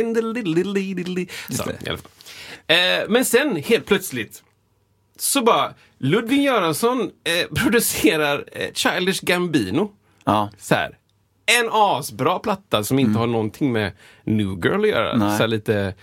[1.50, 1.70] Så.
[2.68, 4.44] Eh, men sen, helt plötsligt,
[5.18, 9.92] så bara, Ludvig Göransson eh, producerar eh, Childish Gambino.
[10.26, 10.50] Ja.
[10.58, 10.98] Så här.
[11.60, 13.92] En asbra platta som inte har någonting med
[14.24, 15.12] New Girl att göra.
[15.14, 15.28] Mm.
[15.28, 15.38] Nej.
[15.38, 15.94] Så lite,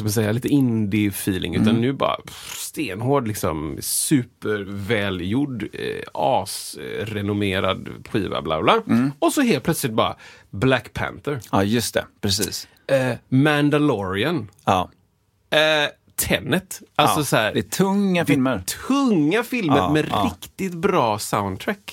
[0.00, 1.54] man säga, lite indie-feeling.
[1.54, 1.80] Utan Mm.
[1.80, 8.82] nu bara pff, stenhård, liksom, supervälgjord, eh, asrenommerad skiva, bla bla.
[8.88, 9.12] Mm.
[9.18, 10.16] Och så helt plötsligt bara
[10.50, 11.40] Black Panther.
[11.52, 12.04] ja, just det.
[12.20, 12.68] Precis.
[12.86, 14.50] Eh, Mandalorian.
[14.64, 14.90] Ja.
[15.50, 16.82] Eh, Tenet.
[16.96, 17.24] Alltså ja.
[17.24, 18.62] så här, Det är tunga filmer.
[18.88, 20.30] tunga filmer Ja, med ja.
[20.34, 21.90] riktigt bra soundtrack.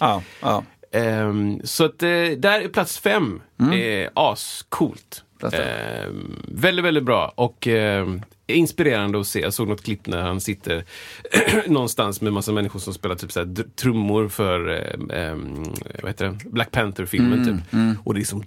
[0.91, 3.41] Ehm, så att eh, där är plats fem.
[3.59, 4.03] Mm.
[4.03, 5.23] Eh, ascoolt.
[5.53, 7.33] Ehm, väldigt, väldigt bra.
[7.35, 9.39] Och ehm, inspirerande att se.
[9.41, 10.83] Jag såg något klipp när han sitter
[11.67, 14.69] någonstans med massa människor som spelar typ så här, trummor för
[15.13, 15.63] ehm,
[16.01, 16.49] vad heter det?
[16.49, 17.33] Black Panther-filmen.
[17.33, 18.05] Mm, typ.
[18.07, 18.43] Och det är som...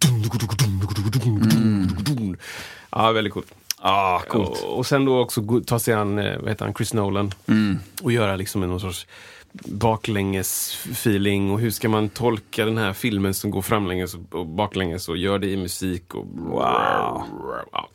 [2.90, 3.54] Ja, väldigt coolt.
[3.84, 4.62] Ah, coolt.
[4.62, 7.32] Och, och sen då också ta sig an, eh, vad heter han, Chris Nolan.
[7.46, 7.78] Mm.
[8.02, 9.06] Och göra liksom någon sorts
[9.52, 15.16] baklänges-feeling och hur ska man tolka den här filmen som går framlänges och baklänges och
[15.16, 16.26] gör det i musik och...
[16.26, 17.22] Wow!
[17.30, 17.86] wow.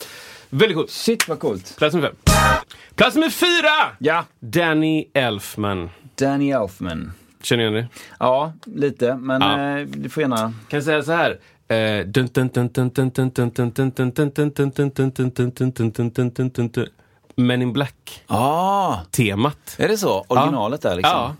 [0.50, 0.90] Väldigt coolt.
[0.90, 1.76] Shit vad coolt.
[1.78, 2.18] Plats nummer fem.
[2.96, 3.96] Plats nummer fyra!
[4.00, 4.26] Ja.
[4.40, 5.90] Danny Elfman.
[6.16, 7.12] Danny Elfman.
[7.42, 8.00] Känner du igen det?
[8.20, 9.16] Ja, lite.
[9.16, 9.80] Men ja.
[9.80, 10.54] Eh, du får gärna...
[10.70, 11.40] Kan säga så här.
[17.36, 18.24] Men in Black.
[18.28, 18.96] Ah.
[19.12, 19.76] Temat.
[19.78, 20.26] Är det så?
[20.28, 20.90] Originalet ja.
[20.90, 21.18] där liksom?
[21.18, 21.36] Ja.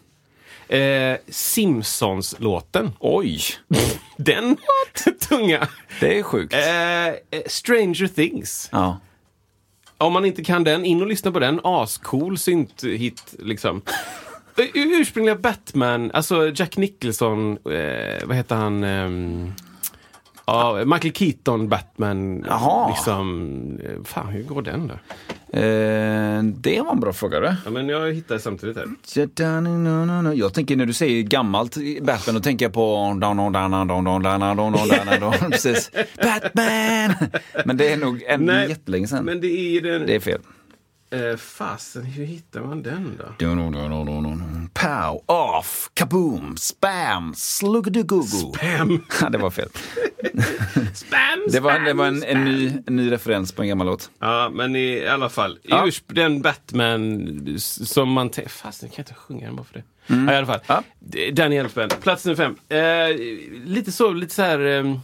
[0.70, 2.92] Eh, Simpsons-låten.
[3.00, 3.42] Oj,
[4.18, 4.58] Den
[5.30, 5.68] tunga.
[6.00, 6.54] det är sjukt.
[6.54, 7.14] Eh, eh,
[7.46, 8.70] Stranger Things.
[8.72, 9.00] Ja.
[9.98, 11.60] Om man inte kan den, in och lyssna på den.
[11.64, 13.82] Ascool synt-hit liksom.
[14.58, 18.84] Eh, Ursprungliga Batman, alltså Jack Nicholson, eh, vad heter han?
[20.46, 22.46] ja, Michael Keaton, Batman.
[22.48, 22.90] Jaha.
[22.90, 24.94] Liksom, eh, fan, hur går den då?
[25.54, 27.56] Eh, det var en bra fråga du.
[27.66, 28.88] Ja, men jag hittar samtidigt här.
[30.36, 32.96] Jag tänker när du säger gammalt Batman, då tänker jag på
[35.52, 35.92] Precis.
[36.18, 37.30] Batman!
[37.66, 39.26] Men det är nog en Nej, jättelänge sedan.
[39.26, 40.06] Men det är den...
[40.06, 40.40] Det är fel.
[41.10, 43.26] Eh, fasen, hur hittar man den då?
[44.74, 48.52] Pow, off, kaboom, spam, sluggedugugu.
[48.60, 49.04] Pam!
[49.22, 49.70] Ja, det var fel.
[50.94, 52.38] Spam, Det var, spam, det var en, spam.
[52.38, 54.10] en, ny, en ny referens på en gammal låt.
[54.20, 55.60] Ja, men i alla fall.
[55.64, 55.86] Ja.
[55.86, 58.52] Just den Batman som man tänker...
[58.52, 59.84] Fast jag kan inte sjunga den bara för det.
[60.08, 60.60] Ja, i alla fall.
[60.68, 60.84] Ja.
[61.00, 62.56] D- Danny Elfman, plats nummer fem.
[62.70, 63.16] Eh,
[63.66, 64.60] lite så, lite så här...
[64.60, 65.00] ehm,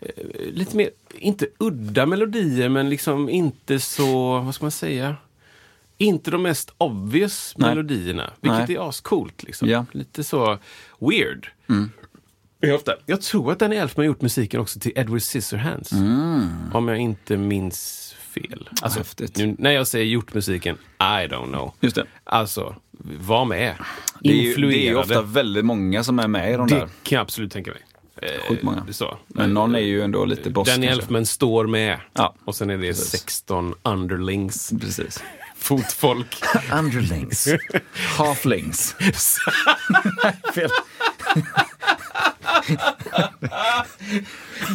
[0.00, 0.08] eh,
[0.52, 5.16] lite mer, inte udda melodier, men liksom inte så, vad ska man säga?
[5.98, 7.68] Inte de mest obvious Nej.
[7.70, 8.76] melodierna, vilket Nej.
[8.76, 9.42] är ascoolt.
[9.42, 9.68] Liksom.
[9.68, 9.86] Ja.
[9.92, 10.58] Lite så
[10.98, 11.48] weird.
[12.60, 12.94] Jag, ofta.
[13.06, 15.92] jag tror att Danny Elfman har gjort musiken också till Edward Scissorhands.
[16.72, 18.68] Om jag inte minns fel.
[18.82, 19.36] Alltså, Häftigt.
[19.36, 21.72] nu, när jag säger gjort musiken, I don't know.
[21.80, 22.04] Just det.
[22.24, 22.76] Alltså,
[23.20, 23.74] var med.
[24.20, 26.80] Det är, ju, det är ofta väldigt många som är med i de Det där.
[26.80, 27.80] kan jag absolut tänka mig.
[28.16, 28.86] Eh, Sjukt många.
[28.90, 29.18] Så.
[29.28, 30.68] Men någon är ju ändå lite boss.
[30.68, 30.86] Danny.
[30.86, 31.98] Elfman står med.
[32.12, 32.34] Ja.
[32.44, 34.72] Och sen är det 16 underlings.
[34.80, 35.22] Precis.
[35.62, 36.42] Fotfolk.
[36.72, 37.48] Underlings.
[38.16, 38.94] Halflings.
[40.54, 40.70] Fel.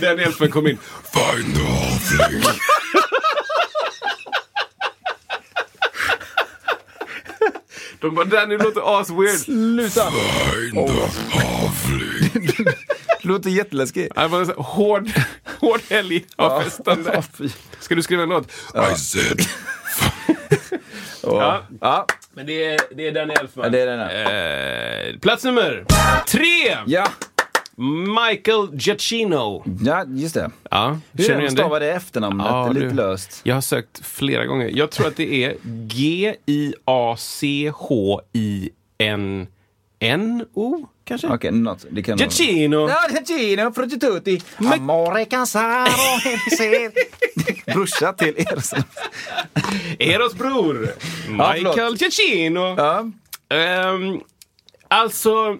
[0.02, 0.78] Danny Elfman kom in.
[0.78, 2.44] Find the halfling.
[8.02, 9.40] De bara, Danny låter as weird.
[9.40, 10.12] Sluta!
[10.12, 12.66] Find the halfling.
[13.22, 14.16] Låter jätteläskigt.
[14.16, 15.12] Det var en hård,
[15.60, 17.24] hård helg av festande.
[17.80, 18.52] Ska du skriva en låt?
[18.92, 19.42] I said
[21.24, 21.62] Ja.
[21.82, 23.64] Ja, Men det är, det är Danny Elfman.
[23.66, 25.10] Ja, det är den här.
[25.10, 25.86] Eh, plats nummer
[26.28, 26.78] tre!
[26.86, 27.08] ja.
[28.30, 29.64] Michael Giacchino.
[29.84, 30.52] ja just det.
[30.72, 31.48] Ja, Hur du
[31.80, 32.48] det efternamnet?
[32.50, 32.94] Ja, det är lite du.
[32.94, 33.40] löst.
[33.44, 34.72] Jag har sökt flera gånger.
[34.74, 35.56] Jag tror att det är
[39.48, 41.28] G-I-A-C-H-I-N-N-O, kanske?
[41.28, 41.86] Okej, något.
[41.90, 42.90] Det kan Giacchino!
[42.90, 44.42] Ja, Giacchino Fruttituti.
[44.58, 45.90] Amore casaro.
[47.74, 48.64] Brorsa till er.
[50.00, 50.90] Eros bror!
[51.30, 51.96] Michael.
[51.98, 52.76] Giacchino!
[52.78, 53.12] Ja.
[53.50, 54.20] Ehm,
[54.88, 55.58] alltså,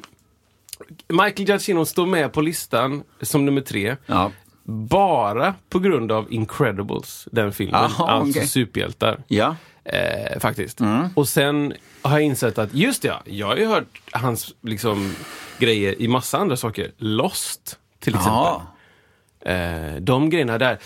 [1.08, 3.96] Michael Giacchino står med på listan som nummer tre.
[4.06, 4.32] Ja.
[4.64, 7.82] Bara på grund av Incredibles, den filmen.
[7.98, 8.48] Jaha, alltså okej.
[8.48, 9.24] superhjältar.
[9.28, 9.56] Ja.
[9.84, 10.80] Eh, faktiskt.
[10.80, 11.08] Mm.
[11.16, 15.16] Och sen har jag insett att, just det, ja, jag har ju hört hans liksom,
[15.60, 16.92] grejer i massa andra saker.
[16.98, 18.34] Lost, till exempel.
[18.34, 19.52] Ja.
[19.52, 20.80] Eh, de grejerna där,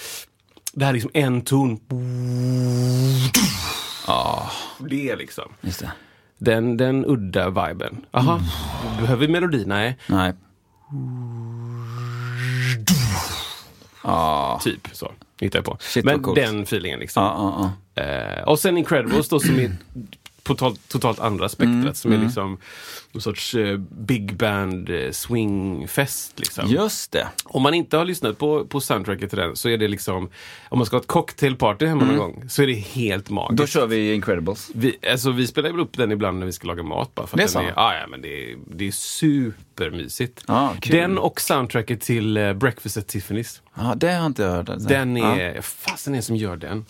[0.74, 1.80] det här är liksom en ton.
[4.80, 5.52] Det liksom.
[5.62, 5.92] Just det.
[6.38, 8.06] Den, den udda viben.
[8.12, 9.02] Jaha, Mm.
[9.02, 9.64] behöver vi melodi?
[9.66, 10.34] Nej, Nej.
[14.04, 14.60] Ja.
[14.64, 15.12] typ så.
[15.40, 15.78] Hittar jag på.
[15.80, 17.24] Shit, Men den feelingen liksom.
[17.24, 19.72] Ja, ja, Eh, och sen Incredibles då som är
[20.54, 21.76] totalt, totalt andra spektrat.
[21.76, 22.58] Mm, som är liksom
[23.12, 26.40] någon sorts eh, big band eh, swingfest.
[26.40, 26.70] Liksom.
[26.70, 27.28] Just det.
[27.44, 30.30] Om man inte har lyssnat på, på soundtracket till den så är det liksom,
[30.70, 33.50] om man ska ha ett cocktailparty hemma någon gång, så är det helt magiskt.
[33.50, 33.56] Mm.
[33.56, 34.72] Då kör vi Incredibles.
[34.76, 37.44] Vi, alltså, vi spelar upp den ibland när vi ska laga mat bara för Det
[37.44, 37.60] är så?
[37.60, 40.44] är, ah, ja, men det, är, det är supermysigt.
[40.46, 40.96] Ah, kul.
[40.96, 43.62] den och soundtracket till eh, Breakfast at Tiffany's.
[43.76, 44.70] Ja, det har jag inte hört.
[44.70, 44.90] Alltså.
[44.90, 46.86] Den är, fasen är som gör den?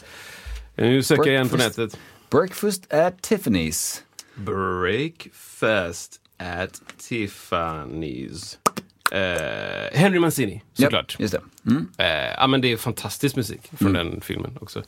[0.76, 2.00] Nu söker jag igen på Breakfast- nätet.
[2.32, 4.04] Breakfast at Tiffany's.
[4.38, 8.58] Breakfast at Tiffany's.
[9.12, 11.12] Eh, Henry Mancini, såklart.
[11.13, 11.71] Japp, just det.
[11.71, 11.88] Mm.
[11.97, 14.84] Eh, ja, men det är fantastisk musik från den filmen också.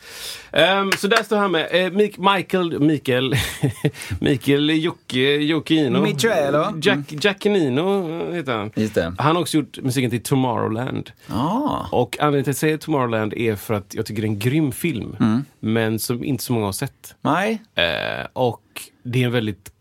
[0.51, 1.67] Ehm, så där står han med.
[1.71, 1.91] Eh,
[2.36, 3.36] Michael, Mikael,
[4.21, 6.01] Mikael Jocke, Jocchino.
[6.01, 6.79] Michelo.
[6.81, 8.71] Jack, Jackinino heter han.
[8.75, 9.13] Just det.
[9.17, 11.12] Han har också gjort musiken till Tomorrowland.
[11.29, 11.86] Ah.
[11.91, 14.39] Och anledningen till att jag säger Tomorrowland är för att jag tycker det är en
[14.39, 15.15] grym film.
[15.59, 17.15] Men som inte så många har sett.
[17.21, 17.62] Nej.
[17.75, 18.62] Eh, och
[19.03, 19.72] det är en väldigt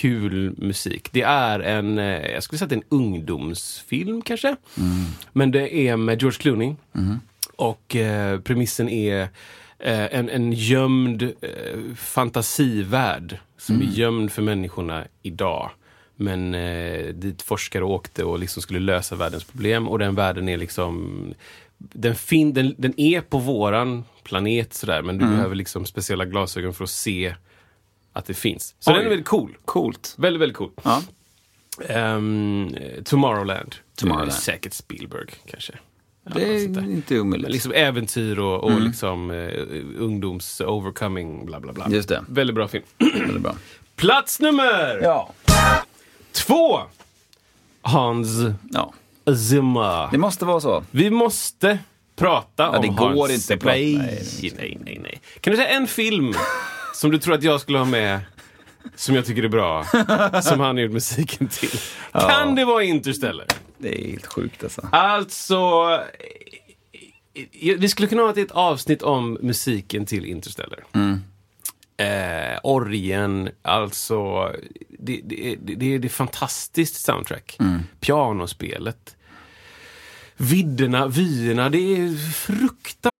[0.00, 1.08] kul musik.
[1.12, 4.56] Det är en, eh, jag skulle säga att det är en ungdomsfilm kanske.
[5.32, 6.74] Men det är med George Clooney.
[7.56, 9.22] Och eh, premissen är
[9.78, 15.70] eh, en, en gömd eh, fantasivärld som är gömd för människorna idag.
[16.16, 20.56] Men eh, dit forskare åkte och liksom skulle lösa världens problem och den världen är
[20.56, 21.24] liksom
[21.78, 25.36] den, fin, den, den är på våran planet sådär men du Mm.
[25.36, 27.34] behöver liksom speciella glasögon för att se
[28.20, 28.74] att det finns.
[28.78, 28.96] Så Oj.
[28.96, 29.56] den är väldigt cool.
[29.64, 30.14] Coolt.
[30.18, 30.70] Väldigt, väldigt cool.
[30.82, 31.02] Ja.
[31.88, 33.74] Ehm, Tomorrowland.
[33.96, 34.32] Tomorrowland.
[34.32, 35.72] Säkert Spielberg kanske.
[36.24, 37.42] Ja, Det är inte omöjligt.
[37.42, 39.50] Men liksom äventyr och, och liksom eh,
[39.98, 41.86] ungdoms overcoming bla bla bla.
[41.90, 42.24] Just det.
[42.28, 42.84] Väldigt bra film.
[42.98, 43.54] Väldigt bra.
[43.96, 45.32] Plats nummer Ja.
[46.32, 46.80] två!
[47.82, 48.28] Hans
[48.72, 48.92] ja.
[49.50, 50.08] Zimmer.
[50.12, 50.84] Det måste vara så.
[50.90, 51.78] Vi måste
[52.16, 53.96] prata om det går Hans inte prata- nej,
[54.56, 55.20] nej, nej, nej.
[55.40, 56.34] Kan du säga en film
[57.00, 58.20] som du tror att jag skulle ha med
[58.94, 59.84] som jag tycker är bra,
[60.42, 61.80] som han har gjort musiken till?
[62.12, 63.46] Kan det vara Interstellar?
[63.78, 64.88] Det är helt sjukt alltså.
[64.92, 65.56] Alltså,
[67.34, 70.84] eh, vi skulle kunna ha ett, ett avsnitt om musiken till Interstellar.
[71.96, 74.52] Eh, orgen, alltså,
[74.98, 77.58] det, det, det, det, är fantastiskt soundtrack.
[78.00, 79.16] Pianospelet.
[80.36, 83.19] Vidderna, vyerna, det är fruktansvärt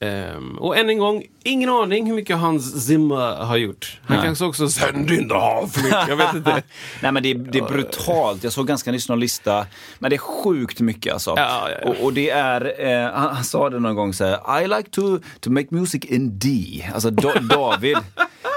[0.00, 4.00] Ehm, och än en gång, ingen aning hur mycket Hans Zimmer har gjort.
[4.06, 5.76] Han kanske också Send in the half
[6.08, 6.62] Jag vet inte.
[7.02, 8.44] Nej men det är, det är brutalt.
[8.44, 9.66] Jag såg ganska nyss någon lista.
[9.98, 11.30] Men det är sjukt mycket alltså.
[11.36, 11.88] Ja, ja, ja.
[11.90, 14.90] Och, och det är, eh, han, han sa det någon gång så här, I like
[14.90, 16.84] to, to make music in D.
[16.94, 17.96] Alltså Da- David.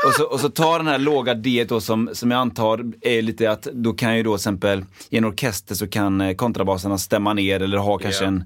[0.08, 3.22] och, så, och så tar den här låga D då som, som jag antar är
[3.22, 6.98] lite att då kan ju då till exempel i en orkester så kan eh, kontrabasarna
[6.98, 8.28] stämma ner eller ha kanske Ja.
[8.28, 8.46] en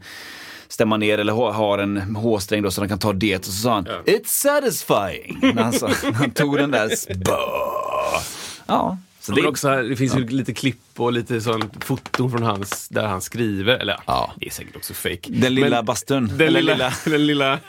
[0.68, 3.52] stämma ner eller ha, har en H-sträng då så de kan ta det och så
[3.52, 5.40] sa han It's satisfying.
[5.56, 6.90] När han, sa, han tog den där.
[7.26, 8.22] Bah.
[8.68, 8.98] Ja.
[9.20, 12.90] Så Men det, också, det finns ju lite klipp och lite sånt foton från hans,
[12.90, 13.78] där han skriver.
[13.78, 14.34] Eller Ja.
[14.40, 15.20] det är säkert också fake.
[15.30, 16.32] Den lilla Men bastun.
[16.38, 17.60] Den lilla, lilla- den lilla,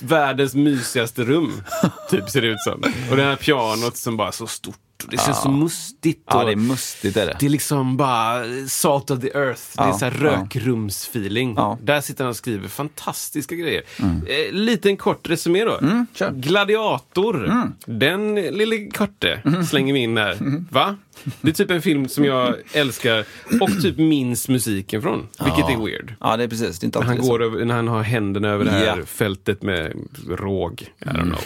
[0.00, 1.62] världens mysigaste rum.
[2.10, 2.82] typ ser det ut som.
[3.10, 4.76] Och det här pianot som bara är så stort.
[5.04, 6.22] Och det känns så mustigt.
[6.30, 7.36] ja, det är mustigt är det.
[7.40, 9.62] det är liksom bara salt of the earth.
[9.76, 11.56] det är så här rökrumsfeeling.
[11.56, 11.76] Mm.
[11.82, 13.82] Där sitter han och skriver fantastiska grejer.
[13.98, 15.78] Eh, liten kort resumé då.
[16.14, 16.30] kör.
[16.30, 17.44] Gladiator.
[17.44, 17.72] Mm.
[17.86, 20.36] Den lille korte slänger vi in här.
[20.70, 20.96] Va?
[21.40, 23.24] Det är typ en film som jag älskar
[23.60, 25.28] och typ minns musiken från.
[25.44, 26.14] Vilket är weird.
[26.20, 26.78] Ja, det är precis.
[26.78, 28.86] Det är inte När han, alltid går över, när han har händerna över det här
[28.86, 28.92] Ja.
[28.92, 29.06] Mm.
[29.06, 29.92] fältet med
[30.28, 30.82] råg.
[31.00, 31.40] I don't know.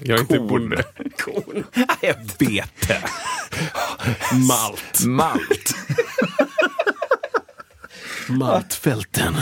[0.00, 0.82] Jag är inte bonde.
[1.18, 1.64] Korn.
[2.38, 2.64] Bete.
[4.48, 5.04] Malt.
[5.06, 5.74] Malt.
[8.28, 9.34] Maltfälten.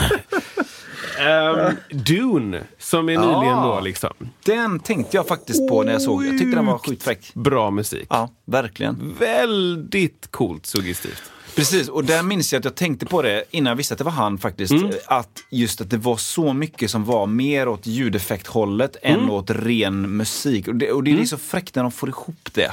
[1.21, 3.73] Um, Dune, som är nyligen Ja.
[3.75, 4.13] då liksom.
[4.45, 6.25] Den tänkte jag faktiskt på när jag såg.
[6.25, 7.31] Jag tyckte den var skitfräck.
[7.33, 8.07] Bra musik.
[8.09, 9.15] Ja, verkligen.
[9.19, 11.21] Väldigt coolt suggestivt.
[11.55, 14.03] Precis, och där minns jag att jag tänkte på det innan jag visste att det
[14.03, 14.73] var han faktiskt.
[15.05, 20.17] Att just att det var så mycket som var mer åt ljudeffekthållet än åt ren
[20.17, 20.67] musik.
[20.67, 22.71] Och det, och det är så fräckt när de får ihop det.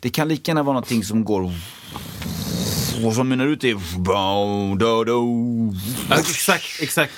[0.00, 1.50] Det kan lika gärna vara någonting som går
[3.04, 3.76] och som mynnar ut i...
[4.08, 4.48] Ja,
[6.10, 7.12] exakt, exakt.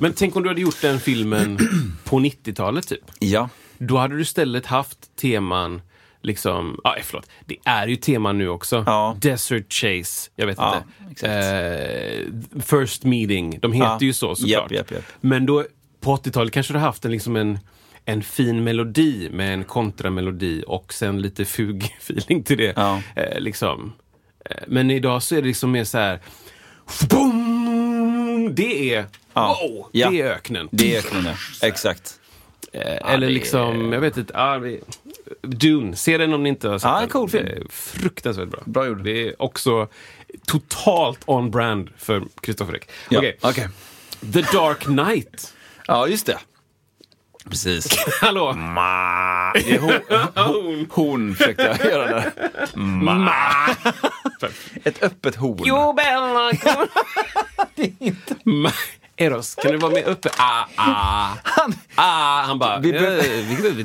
[0.00, 1.58] Men tänk om du hade gjort den filmen
[2.04, 3.00] på 90-talet typ.
[3.18, 3.48] Ja.
[3.78, 5.82] Då hade du istället haft teman
[6.22, 8.82] liksom, ja förlåt, det är ju teman nu också.
[8.86, 9.16] Ja.
[9.20, 11.28] Desert Chase, jag vet Ja, inte.
[11.30, 13.98] Eh, First Meeting, de heter Ja.
[14.00, 14.70] ju så såklart.
[14.70, 15.04] Japp, japp, japp.
[15.20, 15.64] Men då,
[16.00, 17.58] på 80-talet kanske du haft en, liksom en,
[18.04, 22.72] en fin melodi med en kontramelodi och sen lite fug-feeling till det.
[23.16, 23.92] Eh, liksom.
[24.50, 26.18] Eh, Men idag så är det liksom mer så här
[27.10, 28.54] boom!
[28.54, 29.58] Det är, Ja.
[29.62, 30.10] wow, Ja.
[30.10, 30.68] det är öknen.
[30.72, 31.66] Det är öknen, ja.
[31.68, 32.20] Exakt.
[32.72, 34.32] Eh, Eller liksom, jag vet inte.
[34.38, 34.60] Ah,
[35.42, 37.08] Dune, se den om ni inte har sett en den.
[37.08, 37.68] cool film.
[37.70, 38.60] Fruktansvärt bra.
[38.64, 39.04] Bra gjord.
[39.04, 39.88] Det är också
[40.46, 42.88] totalt on brand för Kristoffer Ek.
[43.08, 43.18] Ja.
[43.18, 43.36] Okej.
[43.42, 43.68] Okej.
[44.32, 45.54] The Dark Knight.
[45.86, 46.38] Ja, just det.
[47.50, 47.88] Precis.
[48.20, 48.52] Hallå?
[48.52, 49.52] Ma.
[49.52, 49.92] Det är hon,
[50.34, 52.30] hon, hon försökte jag göra där.
[52.76, 53.30] Ma.
[54.84, 55.62] Ett öppet horn.
[55.64, 56.86] Jo, Bella, kom.
[58.44, 58.72] Ma-
[59.16, 60.30] Eros, kan du vara med uppe?
[60.38, 61.28] Ah, ah.
[61.44, 62.78] Han, Ah, han bara...
[62.78, 63.84] Vi be- Vi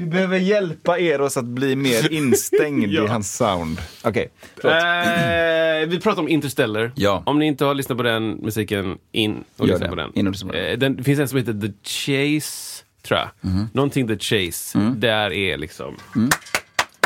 [0.00, 3.04] behöver hjälpa Eros att bli mer instängd Ja.
[3.04, 3.78] i hans sound.
[4.04, 4.30] Okej,
[4.64, 6.92] Eh, vi pratar om Interstellar.
[6.96, 7.22] Ja.
[7.26, 10.10] Om ni inte har lyssnat på den musiken, in och lyssna på den.
[10.14, 10.64] In och lyssna på den.
[10.66, 10.96] Eh, den.
[10.96, 13.28] Det finns en som heter The Chase, tror jag.
[13.40, 13.68] Mhm.
[13.72, 14.78] Någonting The Chase.
[14.78, 15.00] Mm.
[15.00, 15.96] Där är liksom...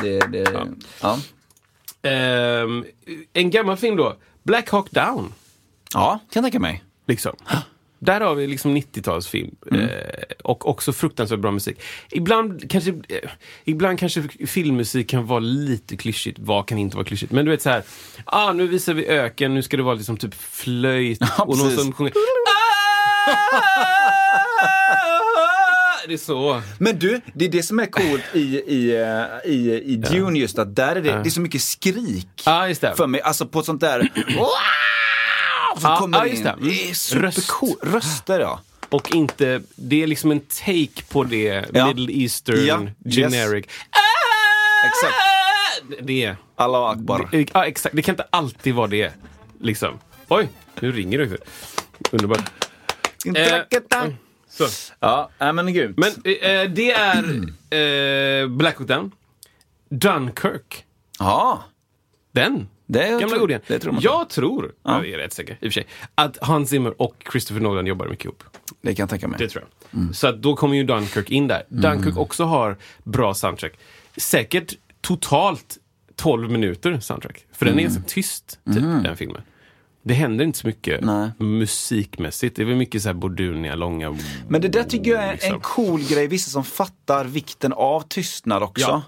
[0.03, 0.55] det, det,
[1.03, 1.19] ja.
[2.03, 2.85] Ehm,
[3.33, 4.17] en gammal film då.
[4.43, 5.33] Black Hawk Down.
[5.95, 6.85] ja, kan jag tänka mig.
[7.07, 7.37] Liksom.
[8.05, 9.55] Där har vi liksom 90-talsfilm.
[9.71, 9.85] Mm.
[9.85, 9.89] Eh,
[10.45, 11.81] och också fruktansvärt bra musik.
[12.11, 13.31] Ibland kanske, eh,
[13.65, 16.39] ibland kanske filmmusik kan vara lite klyschigt.
[16.39, 17.33] Vad kan inte vara klyschigt?
[17.33, 17.83] Men du vet så här.
[18.25, 21.19] Ah, nu visar vi öken, nu ska det vara liksom typ flöjt.
[21.21, 22.13] Ja, och någon som sjunger.
[26.07, 26.63] Det är så.
[26.79, 30.59] Men du, det är det som är coolt i, i, eh, i, i Dune just
[30.59, 32.29] att där är det, det är så mycket skrik.
[32.45, 32.97] Det.
[32.97, 34.01] För mig, alltså på ett sånt där...
[35.77, 36.43] Så Ja, kommer det in.
[36.45, 36.57] det.
[36.61, 37.79] Det är supercoolt.
[37.83, 38.61] Röster ja.
[38.89, 41.65] Och inte, det är liksom en take på det.
[41.73, 41.87] Ja.
[41.87, 43.17] Middle Eastern, Ja, yes.
[43.17, 43.65] generic.
[44.87, 45.15] Exakt.
[46.03, 46.37] Det är.
[46.57, 47.29] Allah akbar.
[47.31, 47.97] Det- Ja, exakt.
[47.97, 49.13] Det kan inte alltid vara det.
[49.61, 49.99] Liksom.
[50.29, 50.49] Oj,
[50.81, 51.37] nu ringer det.
[52.11, 52.51] Underbart.
[53.37, 54.09] Eh,
[54.51, 54.67] så.
[55.01, 55.99] Ja, men grymt.
[55.99, 57.25] Men eh, det är
[58.43, 59.11] eh, Black Hawk Down.
[59.91, 60.85] Dunkirk.
[61.19, 61.65] Ja,
[62.33, 62.69] Den.
[62.87, 63.63] Det Gamla tror- godingen.
[63.67, 64.03] det tror man.
[64.03, 67.61] Jag tror, jag är rätt säker i och för sig, att Hans Zimmer och Christopher
[67.61, 68.43] Nolan jobbar mycket ihop.
[68.83, 69.39] det kan jag tänka mig.
[69.39, 70.15] Det tror jag.
[70.15, 71.63] Så att då kommer ju Dunkirk in där.
[71.69, 73.73] Dunkirk också har bra soundtrack.
[74.17, 75.77] Säkert totalt
[76.17, 77.47] 12 minuter soundtrack.
[77.53, 79.43] För den är ganska tyst, typ, den filmen.
[80.03, 81.31] Det händer inte så mycket Nej.
[81.39, 82.57] musikmässigt.
[82.57, 84.17] Det är väl mycket så här bordunia, långa...
[84.49, 85.55] Men det där tycker jag är en, liksom.
[85.55, 88.87] en cool grej, vissa som fattar vikten av tystnad också.
[88.87, 89.03] Ja.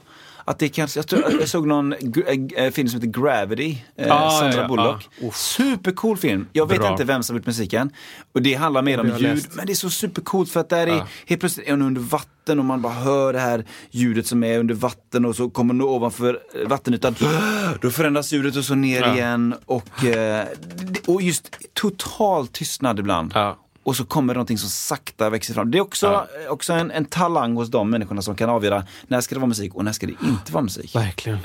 [0.49, 2.22] Att det kanske, jag, tror, jag såg någon g-
[2.57, 5.09] äh, film som heter Gravity, eh, Ah, Sandra ja, Bullock.
[5.22, 5.36] Uff.
[5.36, 6.47] Supercool film.
[6.53, 6.90] Jag vet Bra.
[6.90, 7.90] inte vem som gjort musiken.
[8.34, 9.55] Och det handlar mer om har ljud, läst.
[9.55, 11.07] men det är så supercoolt för att där är, Ja.
[11.26, 14.59] helt plötsligt är hon under vatten och man bara hör det här ljudet som är
[14.59, 17.14] under vatten och så kommer hon ovanför eh, vattenytan.
[17.80, 19.14] Då förändras ljudet och så ner Ja.
[19.14, 19.55] igen.
[19.66, 20.47] Och, eh,
[21.07, 23.32] och just total tystnad ibland.
[23.34, 23.59] Ja.
[23.87, 25.70] Och så kommer det någonting som sakta växer fram.
[25.70, 26.26] Det är också, Ja.
[26.49, 29.74] också en, en talang hos de människorna som kan avgöra när ska det vara musik
[29.74, 30.95] och när ska det inte vara musik.
[30.95, 31.39] Verkligen.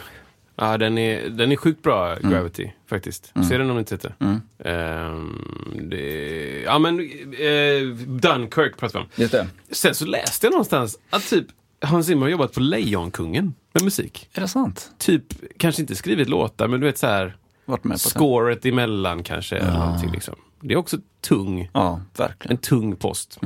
[0.56, 2.32] Ja, den är, den är sjukt bra, Mm.
[2.32, 3.34] Gravity, faktiskt.
[3.50, 4.70] Se den om ni inte sett det.
[4.70, 5.46] Ehm,
[5.89, 6.62] det.
[6.66, 9.10] Ja, men eh, Dunkirk pratar vi om.
[9.16, 9.48] Just det.
[9.72, 11.46] Sen så läste jag någonstans att typ
[11.82, 14.30] Hans Zimmer har jobbat på Lejonkungen med musik.
[14.34, 14.92] Är det sant?
[14.98, 15.24] Typ,
[15.58, 17.36] kanske inte skrivit låtar, men du vet så här
[17.66, 18.10] Varit med på det?
[18.10, 19.58] scoret emellan kanske.
[19.58, 20.36] Eller någonting, liksom.
[20.62, 22.51] Det är också tung, Ja, verkligen.
[22.51, 23.38] en tung post.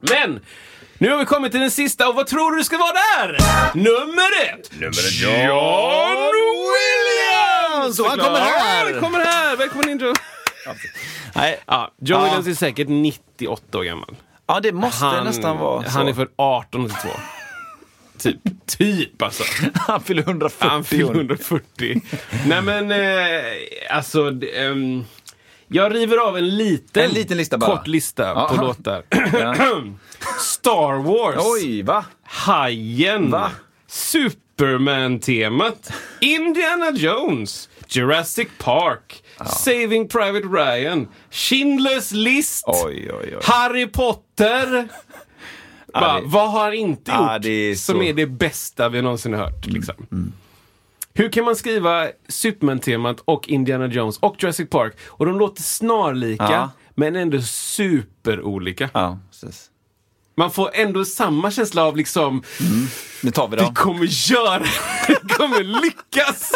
[0.00, 0.40] Men!
[0.98, 3.38] Nu har vi kommit till den sista och vad tror du ska vara där?
[3.74, 4.72] Nummer ett!
[4.72, 6.32] Nummer ett, John
[6.74, 7.98] Williams!
[8.00, 8.92] Och han kommer här!
[8.92, 9.56] Han kommer här!
[9.56, 10.12] Välkommen in Joe!
[11.34, 11.58] Nej.
[11.66, 12.24] Ja, John Ja.
[12.24, 14.16] Williams är säkert 98 år gammal.
[14.46, 15.90] Ja, det måste nästan vara så.
[15.90, 17.08] Han är född 1882.
[18.18, 18.36] typ.
[18.66, 19.42] Typ alltså.
[19.74, 21.14] Han fyller 140 Han fyller år.
[21.14, 22.00] 140.
[22.46, 23.42] Nej men, eh,
[23.96, 24.30] alltså...
[24.30, 25.04] d- ehm,
[25.68, 28.48] jag river av en liten, En liten lista kort lista Ja.
[28.54, 29.02] på låtar.
[29.32, 29.54] Ja.
[30.40, 31.36] Star Wars.
[31.62, 32.04] Oj, va?
[32.24, 33.30] Hajen.
[33.30, 33.50] Va?
[33.86, 35.92] Superman-temat.
[36.20, 37.68] Indiana Jones.
[37.88, 39.22] Jurassic Park.
[39.46, 41.08] Saving Private Ryan.
[41.30, 42.64] Schindler's List.
[42.66, 43.42] Oj, oj, oj.
[43.44, 44.88] Harry Potter.
[45.94, 49.34] Bara, vad har han inte gjort Ja, är som så- är det bästa vi någonsin
[49.34, 49.66] har hört?
[49.66, 49.94] Liksom?
[51.18, 56.44] Hur kan man skriva Superman-temat och Indiana Jones och Jurassic Park och de låter snarlika
[56.50, 56.70] Ja.
[56.94, 58.90] men ändå superolika?
[58.94, 59.70] Ja, precis.
[60.36, 62.42] Man får ändå samma känsla av liksom
[63.22, 63.74] Nu tar vi vi dem.
[63.74, 64.62] kommer göra
[65.08, 66.52] vi kommer lyckas.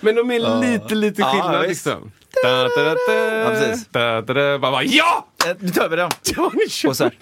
[0.00, 1.86] Men de är lite, lite Ja, skillnad visst.
[1.86, 2.12] liksom.
[2.42, 3.86] Da, da, da, da, Ja, precis.
[3.90, 4.58] da, da, da.
[4.58, 5.26] Bara, bara, ja!
[5.46, 6.10] Eh, Nu tar vi dem.
[6.36, 6.88] Ja, ni kör.
[6.88, 7.12] Och så här.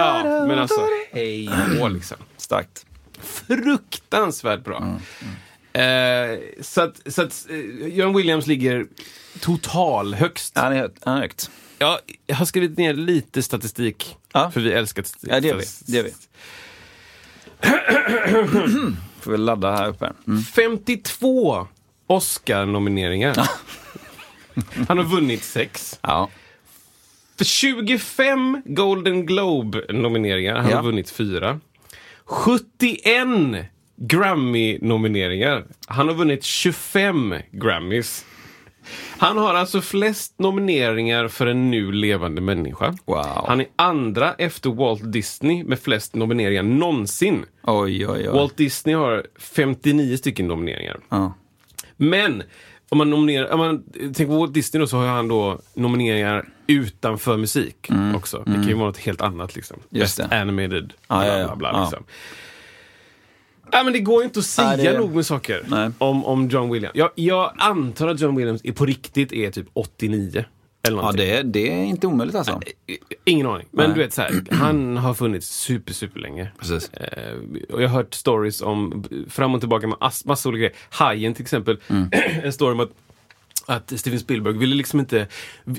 [0.00, 0.80] Ja, men alltså,
[1.12, 2.16] hej då liksom.
[2.36, 2.86] Starkt.
[3.22, 5.00] Fruktansvärt bra.
[5.82, 7.56] Eh, så att, så att eh,
[7.88, 8.86] John Williams ligger
[9.40, 10.58] total högst.
[10.58, 10.90] Han är.
[11.04, 11.50] Han är högt.
[11.78, 14.50] Ja, jag har skrivit ner lite statistik, Ja.
[14.50, 15.30] för vi älskar statistik.
[15.32, 15.64] Ja, det gör vi.
[15.86, 16.12] Det gör vi.
[19.20, 20.12] Får vi ladda här uppe.
[20.26, 20.42] Mm.
[20.42, 21.66] 52
[22.06, 23.36] Oscar-nomineringar.
[24.88, 25.98] Han har vunnit sex.
[26.02, 26.28] Ja.
[27.36, 30.56] För 25 Golden Globe-nomineringar.
[30.56, 30.76] Han Ja.
[30.76, 31.60] har vunnit fyra.
[32.24, 33.66] 71
[33.96, 35.64] Grammy-nomineringar.
[35.86, 38.24] Han har vunnit 25 Grammys.
[39.18, 42.94] Han har alltså flest nomineringar för en nu levande människa.
[43.04, 43.44] Wow.
[43.48, 47.44] Han är andra efter Walt Disney med flest nomineringar någonsin.
[47.62, 48.26] Oj, oj, oj.
[48.26, 51.00] Walt Disney har 59 stycken nomineringar.
[51.08, 51.34] Ja.
[51.96, 52.42] Men
[52.92, 56.48] om man nominerar, om man tänker på Walt Disney då så har han då nomineringar
[56.66, 58.42] utanför musik också.
[58.46, 59.76] Det kan ju vara något helt annat liksom.
[59.76, 60.00] Mm.
[60.02, 60.40] Just Best det.
[60.40, 61.56] animated, Ja, bla ja, bla ja.
[61.56, 61.70] bla.
[61.72, 61.80] Ja.
[61.82, 62.04] Liksom.
[63.72, 65.90] Ja, men det går ju inte att säga Nej, det- nog med saker Nej.
[65.98, 66.96] om, om John Williams.
[66.96, 70.44] Jag, jag antar att John Williams är på riktigt är typ 89.
[70.82, 72.60] Eller Ja, det, det är inte omöjligt alltså.
[73.24, 73.66] Ingen aning.
[73.70, 73.94] Men Nej.
[73.94, 76.50] du vet så här, han har funnits super, super länge.
[76.58, 76.88] Precis.
[76.92, 77.34] Eh,
[77.70, 80.76] och jag har hört stories om fram och tillbaka med ass- massa olika grejer.
[80.90, 81.80] Hajen till exempel.
[81.88, 82.08] Mm.
[82.42, 82.90] en story om att,
[83.66, 85.26] att Steven Spielberg ville liksom inte,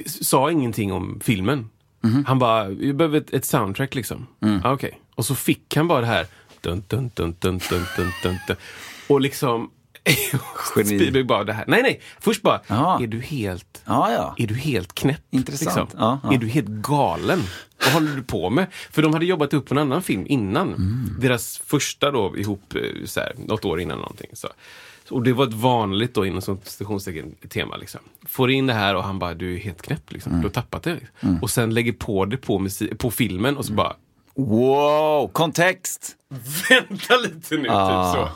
[0.05, 1.69] sa ingenting om filmen.
[2.01, 2.25] Mhm.
[2.25, 4.27] Han bara, vi behöver ett, ett soundtrack liksom.
[4.41, 4.61] Mm.
[4.63, 4.99] Ah, Okej.
[5.15, 6.25] Och så fick han bara det här.
[6.61, 8.55] Dun, dun, dun, dun, dun, dun, dun, dun.
[9.07, 9.69] Och liksom.
[10.85, 11.65] Spielberg bara det här.
[11.67, 12.01] Nej, nej.
[12.19, 13.03] Först bara, Jaha.
[13.03, 14.35] är du helt Ja, ja.
[14.37, 15.21] är du helt knäpp?
[15.31, 15.75] Intressant.
[15.75, 15.99] Liksom?
[15.99, 16.33] Ja, ja.
[16.33, 17.43] Är du helt galen?
[17.83, 18.67] Vad håller du på med?
[18.91, 20.67] För de hade jobbat upp en annan film innan.
[20.67, 21.17] Mm.
[21.19, 24.29] Deras första då ihop, eh, så här, något år innan någonting.
[24.33, 24.47] Så.
[25.09, 27.77] Och det var ett vanligt då inom citationstecken tema.
[27.77, 27.99] Liksom.
[28.25, 30.11] Får in det här och han bara, du är helt knäpp.
[30.11, 30.31] Liksom.
[30.31, 30.41] Mm.
[30.41, 30.99] Du har tappat det.
[31.41, 33.95] Och sen lägger på det på, musik, på filmen och så bara,
[34.35, 36.15] Wow, kontext!
[36.69, 37.67] vänta lite nu.
[37.69, 38.13] Ah.
[38.13, 38.29] Typ så.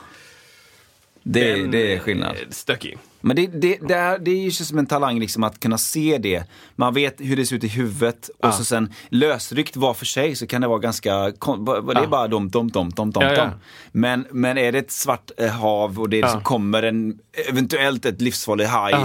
[1.30, 2.30] Det, Den, det är skillnad.
[2.36, 2.98] eh, Stökig.
[3.22, 6.18] Men det, det, det, är, det är ju som en talang liksom att kunna se
[6.18, 6.44] det.
[6.76, 10.36] Man vet hur det ser ut i huvudet och så sen lösryckt var för sig
[10.36, 12.08] så kan det vara ganska, kon- det är Ja.
[12.08, 13.50] bara dom, dom, dom, dom, dom, Ja, ja.
[13.92, 17.20] Men, men är det ett svart eh, hav och det liksom kommer en,
[17.50, 18.96] eventuellt ett livsfarlig haj.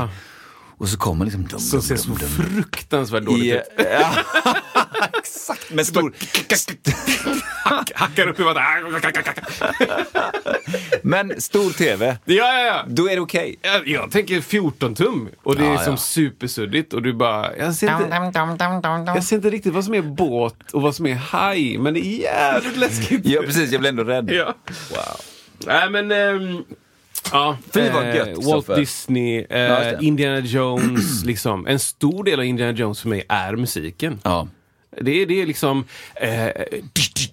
[0.83, 2.29] Och så kommer liksom dum, Som dum, ser så dum, dum.
[2.29, 3.63] fruktansvärt dåligt I, ut.
[3.77, 4.15] ja,
[5.19, 6.13] exakt, med stor,
[7.65, 9.63] Hack, hackar upp i vattnet.
[11.03, 12.85] men stor tv, Ja, ja, ja.
[12.89, 13.59] då är det okej.
[13.63, 15.97] Jag, jag tänker 14 tum och det är Ja, liksom ja.
[15.97, 18.17] supersuddigt och du bara, jag ser, inte,
[19.07, 22.01] jag ser inte riktigt vad som är båt och vad som är haj, men det
[22.07, 23.21] är jävligt läskigt.
[23.27, 24.31] Ja precis, jag blir ändå rädd.
[24.31, 24.55] Ja.
[24.91, 25.21] Wow.
[25.67, 26.65] Nej men, ehm,
[27.33, 27.57] ja.
[27.75, 28.77] Fy, vad eh, gött, Walt Christopher.
[28.77, 29.99] Disney, eh, Ja, det.
[30.05, 31.67] Indiana Jones, liksom.
[31.67, 34.21] En stor del av Indiana Jones för mig är musiken.
[34.25, 34.49] Ja.
[35.01, 36.49] Det är, det är liksom eh,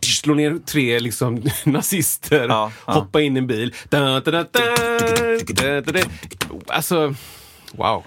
[0.03, 3.73] slå ner tre liksom, nazister, Ja, hoppa in i en bil.
[3.89, 4.47] Da, da, da.
[6.67, 7.15] Alltså,
[7.71, 8.03] wow.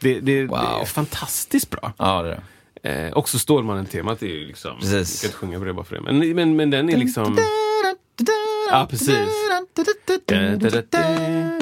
[0.00, 0.58] Det, det, det Wow.
[0.80, 1.92] är fantastiskt bra.
[1.98, 3.06] Ja, det är det.
[3.06, 4.76] Eh, också Stålmannen-temat är ju liksom...
[4.80, 4.92] Precis.
[4.98, 6.00] Jag ska inte sjunga på det bara för det.
[6.02, 7.38] Men, men, men den är liksom...
[8.70, 9.08] Ja, precis.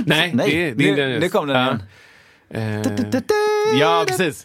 [0.07, 1.21] Nej, Nej, det, det är nu- Indiana Jones.
[1.23, 1.63] nu kom den Ja.
[1.67, 1.83] igen.
[2.51, 4.45] Eh, ja, precis.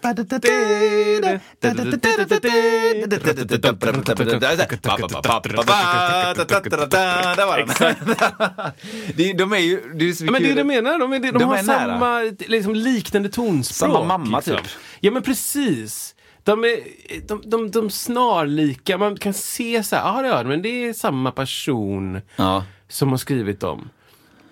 [6.13, 9.37] Där var den.
[9.37, 10.99] De är ju, det är Ja, men det är det jag menar.
[10.99, 13.89] De, är, de, De har är samma, liksom, liknande tonspråk.
[13.91, 14.57] Samma mamma, liksom.
[14.57, 14.65] typ.
[14.99, 16.12] Ja, men precis.
[16.43, 16.79] De är
[17.27, 18.97] de, de, de snarlika.
[18.97, 22.63] Man kan se så här, ja det men det är samma person Ja.
[22.87, 23.89] som har skrivit dem.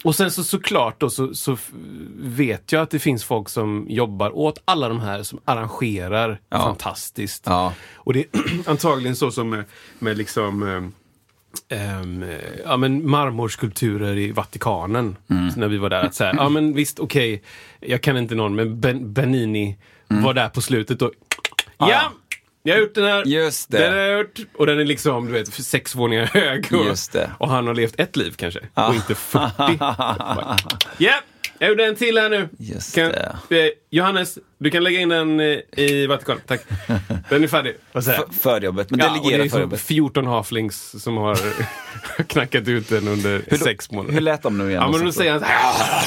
[0.03, 1.57] Och sen så såklart då så, så
[2.19, 6.57] vet jag att det finns folk som jobbar åt alla de här som arrangerar Ja.
[6.59, 7.43] fantastiskt.
[7.45, 7.73] Ja.
[7.95, 8.27] Och det är
[8.69, 9.63] antagligen så som med,
[9.99, 10.63] med liksom
[11.69, 12.25] ehm,
[12.65, 15.15] ja, men marmorskulpturer i Vatikanen.
[15.29, 15.47] Mm.
[15.55, 16.03] När vi var där.
[16.03, 17.41] Att så här, ja men visst, okej,
[17.79, 19.77] jag kan inte någon, men ben, Benini
[20.07, 21.11] var där på slutet och
[21.81, 21.99] ja, Mm.
[21.99, 22.11] ja.
[22.63, 23.23] jag har gjort den här.
[23.25, 23.77] Just det.
[23.77, 24.39] Den har jag gjort.
[24.57, 26.67] Och den är liksom, du vet, sex våningar hög.
[26.73, 27.31] Och, Just det.
[27.37, 29.77] och han har levt ett liv kanske, och inte 40.
[29.77, 30.57] Bara,
[30.97, 31.13] Ja,
[31.59, 32.49] jag gjorde en till här nu.
[32.59, 33.11] Just kan,
[33.49, 33.65] det.
[33.65, 36.41] Eh, Johannes, du kan lägga in den eh, i Vatikanen.
[36.47, 36.61] Tack.
[37.29, 37.75] Den är färdig.
[38.41, 39.81] Förjobbet, men Ja, det delegera är som förjobbet.
[39.81, 41.37] 14 halflings som har
[42.27, 44.13] knackat ut den under sex månader.
[44.13, 44.81] Hur lät de nu igen?
[44.81, 46.05] Ja, men då säger han så här.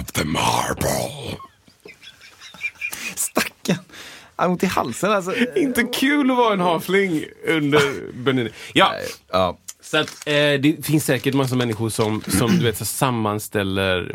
[0.00, 1.36] of the marble.
[4.38, 5.32] Ont i halsen alltså.
[5.56, 7.80] Inte kul att vara en halfling under
[8.14, 8.50] Benini.
[8.74, 8.92] Ja,
[9.32, 9.58] Ja.
[9.80, 14.14] så att, eh, det finns säkert massa människor som, som du vet, så sammanställer,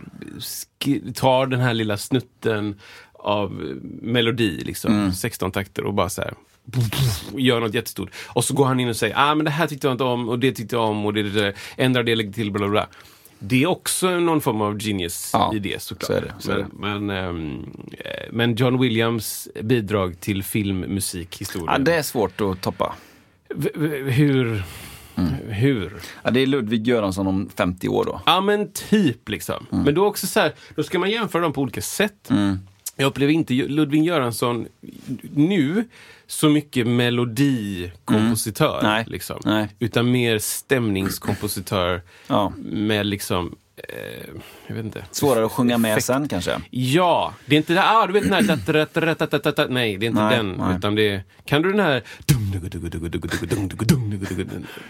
[1.16, 2.80] tar den här lilla snutten
[3.14, 6.34] av eh, melodi, liksom, 16 takter och bara så här
[7.38, 8.10] gör något jättestort.
[8.28, 10.30] Och så går han in och säger, ah men det här tyckte jag inte om
[10.30, 12.70] och det tyckte jag om och det, det, det ändrar det, lägger till, bla bla
[12.70, 12.88] bla.
[13.44, 16.08] Det är också någon form av genius Ja, i det såklart.
[16.08, 21.68] så är det, så men, men, eh, men John Williams bidrag till filmmusikhistorien.
[21.72, 22.94] ja, det är svårt att toppa.
[23.56, 23.70] V-
[24.12, 24.64] Hur?
[25.48, 25.94] Hur?
[26.24, 28.22] Ja, det är Ludvig Göransson om 50 år då.
[28.26, 29.66] Ja men typ liksom.
[29.70, 32.30] Men då också så här, då ska man jämföra dem på olika sätt.
[32.96, 34.68] Jag upplever inte Ludvig Göransson
[35.36, 35.86] nu
[36.28, 38.80] så mycket melodikompositör.
[38.84, 39.04] Nej.
[39.08, 39.42] Liksom.
[39.46, 39.68] Nej.
[39.80, 42.54] Utan mer stämningskompositör Ja.
[42.60, 43.56] med liksom
[44.68, 45.06] jag vet inte.
[45.12, 46.62] Svårare att sjunga med sen kanske?
[46.70, 48.42] Ja, det är inte det ah, du vet den här...
[49.70, 50.52] Nej, det är inte Nej, den.
[50.52, 50.78] nej.
[50.78, 52.04] Utan det är, kan du den här...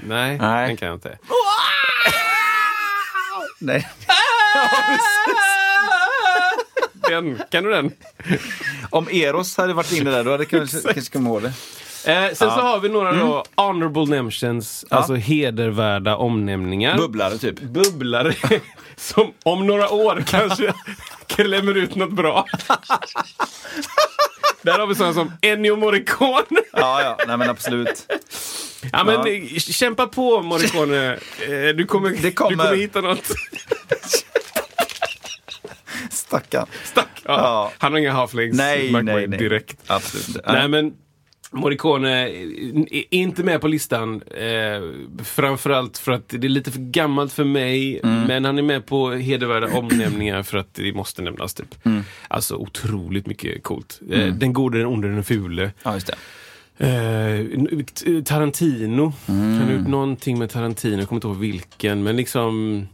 [0.08, 0.68] Nej, Nej.
[0.68, 1.18] den kan jag inte.
[3.60, 3.88] Nej.
[7.12, 7.91] Den, kan du den?
[8.89, 11.53] Om Eros hade varit inne där, då hade jag kanske, kanske kommit ihåg det.
[12.12, 16.97] Eh, sen så har vi några då honorable mentions, alltså hedervärda omnämningar.
[16.97, 17.59] Bubblare typ.
[17.59, 18.34] Bubblare
[18.95, 20.74] som om några år kanske
[21.28, 22.45] klämmer ut något bra.
[24.62, 26.62] Där har vi sådana som Ennio Morricone.
[26.74, 28.12] Ja, ja, nej men absolut.
[28.91, 29.59] Ja, men, Ja.
[29.59, 31.14] Kämpa på Morricone.
[31.14, 31.18] Eh,
[31.76, 32.20] Du kommer, kommer.
[32.26, 33.24] Du kommer hitta något.
[36.10, 36.68] Stackarn.
[36.84, 37.22] Stack.
[37.26, 37.34] Ja.
[37.34, 37.72] Ja.
[37.78, 38.58] Han har inga halflegs.
[38.58, 39.39] Nej, nej, nej.
[39.39, 39.78] direkt.
[39.88, 40.54] Absolut inte.
[40.54, 40.94] Nej, men
[41.54, 42.30] Morricone
[42.89, 44.22] är inte med på listan.
[44.22, 44.82] Eh,
[45.24, 48.00] framförallt för att det är lite för gammalt för mig.
[48.04, 48.24] Mm.
[48.24, 51.54] Men han är med på hedervärda omnämningar för att det måste nämnas.
[51.54, 51.86] Typ.
[51.86, 52.04] Mm.
[52.28, 54.02] Alltså otroligt mycket coolt.
[54.12, 55.72] Eh, den gode, den onde, den fule.
[55.84, 56.16] Ja, just det.
[56.78, 59.14] Eh, Tarantino.
[59.28, 59.54] Mm.
[59.54, 62.04] Han har gjort någonting med Tarantino, jag kommer inte ihåg vilken.
[62.04, 62.88] Men liksom,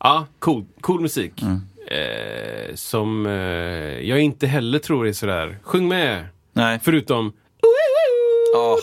[0.00, 1.42] ja, cool, cool musik.
[1.42, 1.60] Mm.
[1.92, 3.32] Eh, som eh,
[4.08, 6.26] jag inte heller tror är sådär, sjung med.
[6.52, 6.80] Nej.
[6.82, 7.32] Förutom...
[8.56, 8.78] Åh.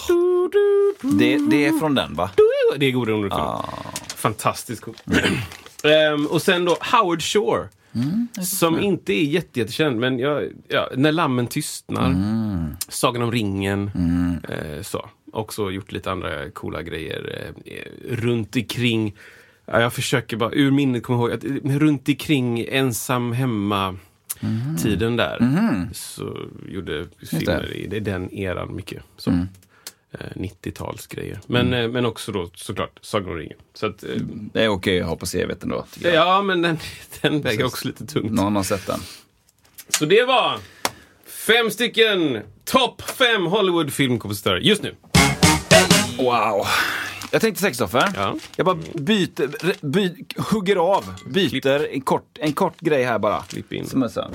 [1.01, 2.29] Det, det är från den va?
[2.77, 3.65] Det är goda under Ah.
[4.15, 5.03] Fantastiskt coolt.
[5.83, 7.67] Ehm, och sen då Howard Shore.
[7.95, 12.75] Mm, som inte är jätte, jättekänd, men jag, ja, När lammen tystnar, Mm.
[12.89, 13.91] Sagan om ringen.
[14.49, 15.09] Eh, så.
[15.33, 19.15] Också gjort lite andra coola grejer eh, runt omkring.
[19.71, 23.97] Ja, jag försöker bara, ur minnet kommer jag ihåg, att, eh, runt omkring ensam hemma
[24.81, 25.39] tiden där.
[25.93, 26.37] Så
[26.69, 29.03] gjorde filmer i, i den eran mycket.
[29.17, 29.29] Så.
[30.11, 31.39] Eh, 90-talsgrejer.
[31.47, 33.57] Men, eh, men också då såklart Sagan om ringen.
[33.73, 34.09] Så att, eh,
[34.53, 35.85] Det är okej att ha på CVt ändå.
[36.01, 36.13] jag.
[36.13, 36.77] ja, men den,
[37.21, 38.31] den väger också lite tungt.
[38.31, 38.99] Någon har sett den.
[39.89, 40.57] Så det var
[41.25, 44.95] fem stycken topp fem Hollywood filmkompositörer just nu.
[46.17, 46.65] Wow.
[47.31, 48.35] Jag tänkte Kristoffer, Ja.
[48.55, 53.41] jag bara byter, by, hugger av, byter en kort, en kort grej här bara.
[53.41, 53.87] Klipp in.
[53.87, 54.29] Som är så.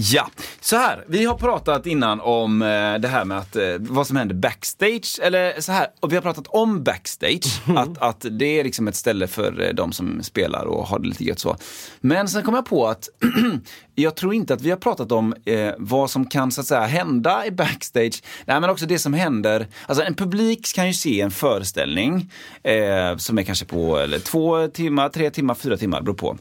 [0.00, 0.30] Ja,
[0.60, 1.04] så här.
[1.08, 5.20] Vi har pratat innan om eh, det här med att, eh, vad som händer backstage.
[5.22, 7.60] Eller så här, och vi har pratat om backstage.
[7.76, 11.08] att, att det är liksom ett ställe för eh, de som spelar och har det
[11.08, 11.56] lite gött så.
[12.00, 13.08] Men sen kom jag på att
[13.94, 16.86] jag tror inte att vi har pratat om eh, vad som kan så att säga
[16.86, 18.22] hända i backstage.
[18.44, 19.66] Nej, men också det som händer.
[19.86, 22.32] Alltså en publik kan ju se en föreställning
[22.62, 26.36] eh, som är kanske på eller, två timmar, tre timmar, fyra timmar, beror på.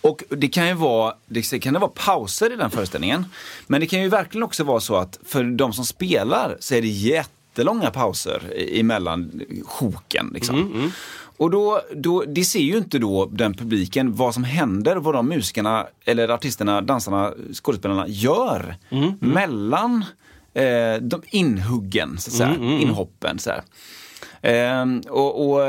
[0.00, 3.24] Och det kan ju vara, det kan det vara pauser i den föreställningen.
[3.66, 6.82] Men det kan ju verkligen också vara så att för de som spelar så är
[6.82, 10.30] det jättelånga pauser i- emellan sjoken.
[10.34, 10.90] Liksom.
[11.36, 15.28] Och då, då, det ser ju inte då den publiken vad som händer, vad de
[15.28, 18.76] musikerna, eller artisterna, dansarna, skådespelarna gör
[19.20, 20.04] mellan
[20.54, 23.38] eh, de inhuggen, så att säga, inhoppen.
[23.38, 23.62] Så här.
[24.42, 25.60] Ehm, och, och,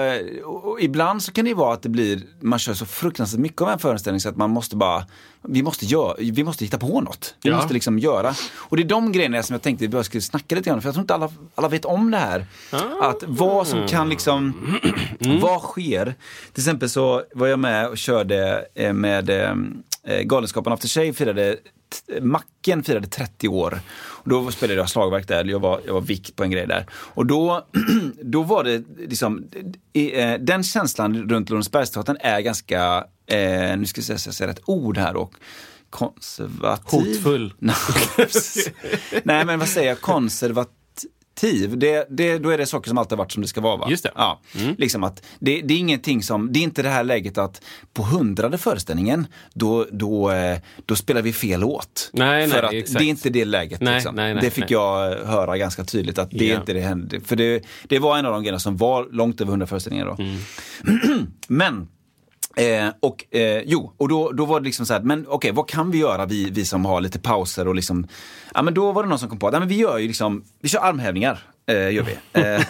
[0.44, 3.62] och, ibland så kan det ju vara att det blir, man kör så fruktansvärt mycket
[3.62, 5.06] av en föreställning så att man måste bara,
[5.42, 7.36] vi måste, göra, vi måste hitta på något.
[7.42, 7.56] Vi Ja.
[7.56, 8.34] måste liksom göra.
[8.56, 10.88] Och det är de grejerna som jag tänkte vi bara skulle snacka lite grann för
[10.88, 12.46] jag tror inte alla, alla vet om det här.
[13.02, 14.54] Att vad som kan liksom,
[15.42, 16.16] vad sker?
[16.54, 19.56] Till exempel så var jag med och körde eh, med eh,
[20.22, 21.58] Galenskaparna After Shave firade
[22.22, 23.80] Macken firade 30 år.
[24.24, 26.86] Och då spelade jag slagverk där, jag var, jag var vikt på en grej där.
[26.92, 27.66] Och då,
[28.22, 29.44] då var det liksom,
[29.94, 35.16] eh, den känslan runt Lorensbergsteatern är ganska, eh, nu ska jag säga, rätt ord här
[35.16, 35.34] och
[35.90, 37.00] konservativ.
[37.00, 37.54] Hotfull.
[39.24, 40.79] Nej men vad säger jag, konservativ.
[41.42, 43.78] Det, det, då är det saker som alltid varit som det ska vara.
[43.78, 43.88] Va?
[43.90, 44.12] Just det.
[44.16, 44.42] Ja,
[44.78, 47.62] liksom att det, det är ingenting som, det är inte det här läget att
[47.94, 52.10] på hundrade föreställningen, då, då, eh, då spelar vi fel låt.
[52.14, 53.00] Nej, För nej, att exakt.
[53.00, 53.82] det är inte det läget.
[53.82, 54.16] Nej, liksom.
[54.16, 56.60] nej, nej, det fick jag höra ganska tydligt att det är Ja.
[56.60, 57.20] inte det hände.
[57.22, 60.24] För det, det var en av de grejerna som var långt över hundra föreställningar då.
[60.24, 61.28] Mm.
[61.48, 61.88] Men
[62.60, 65.68] Eh, och eh, jo, och då, då var det liksom så här, men okej, vad
[65.70, 68.08] kan vi göra vi, vi som har lite pauser och liksom,
[68.54, 70.08] ja men då var det någon som kom på att, ja, men vi gör ju
[70.08, 72.18] liksom, vi kör armhävningar, eh, gör vi.
[72.42, 72.62] Eh,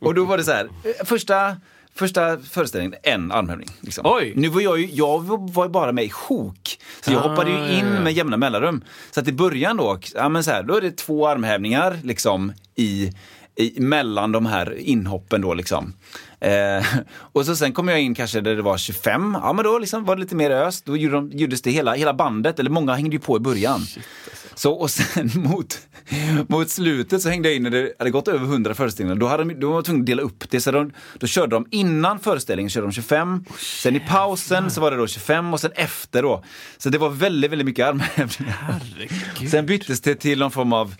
[0.00, 1.56] och då var det så här, eh, första,
[1.94, 3.68] första föreställningen, en armhävning.
[3.80, 4.06] Liksom.
[4.06, 4.32] Oj.
[4.36, 7.50] Nu var jag ju, jag var ju bara med i sjok, så jag Ah, hoppade
[7.50, 8.00] ju in ja, ja.
[8.00, 8.84] med jämna mellanrum.
[9.10, 12.52] Så att i början då, ja men så här, då är det två armhävningar liksom
[12.74, 13.12] i,
[13.56, 15.92] i, mellan de här inhoppen då liksom.
[16.40, 16.86] Eh,
[17.32, 20.04] och så sen kom jag in kanske där det var 25, ja men då liksom
[20.04, 20.84] var det lite mer öst.
[20.86, 23.80] Då gjorde de, gjordes det hela, hela bandet, eller många hängde ju på i början.
[24.54, 25.78] Så, och sen mot,
[26.48, 29.20] mot slutet så hängde jag in när det hade gått över 100 föreställningar.
[29.20, 30.60] Då, hade de, då var de tvungna att dela upp det.
[30.60, 33.44] Så de, då körde de innan föreställningen körde de 25.
[33.58, 36.44] Sen i pausen så var det då 25 och sen efter då.
[36.78, 38.82] Så det var väldigt, väldigt mycket armhävningar.
[39.50, 40.94] Sen byttes det till någon form av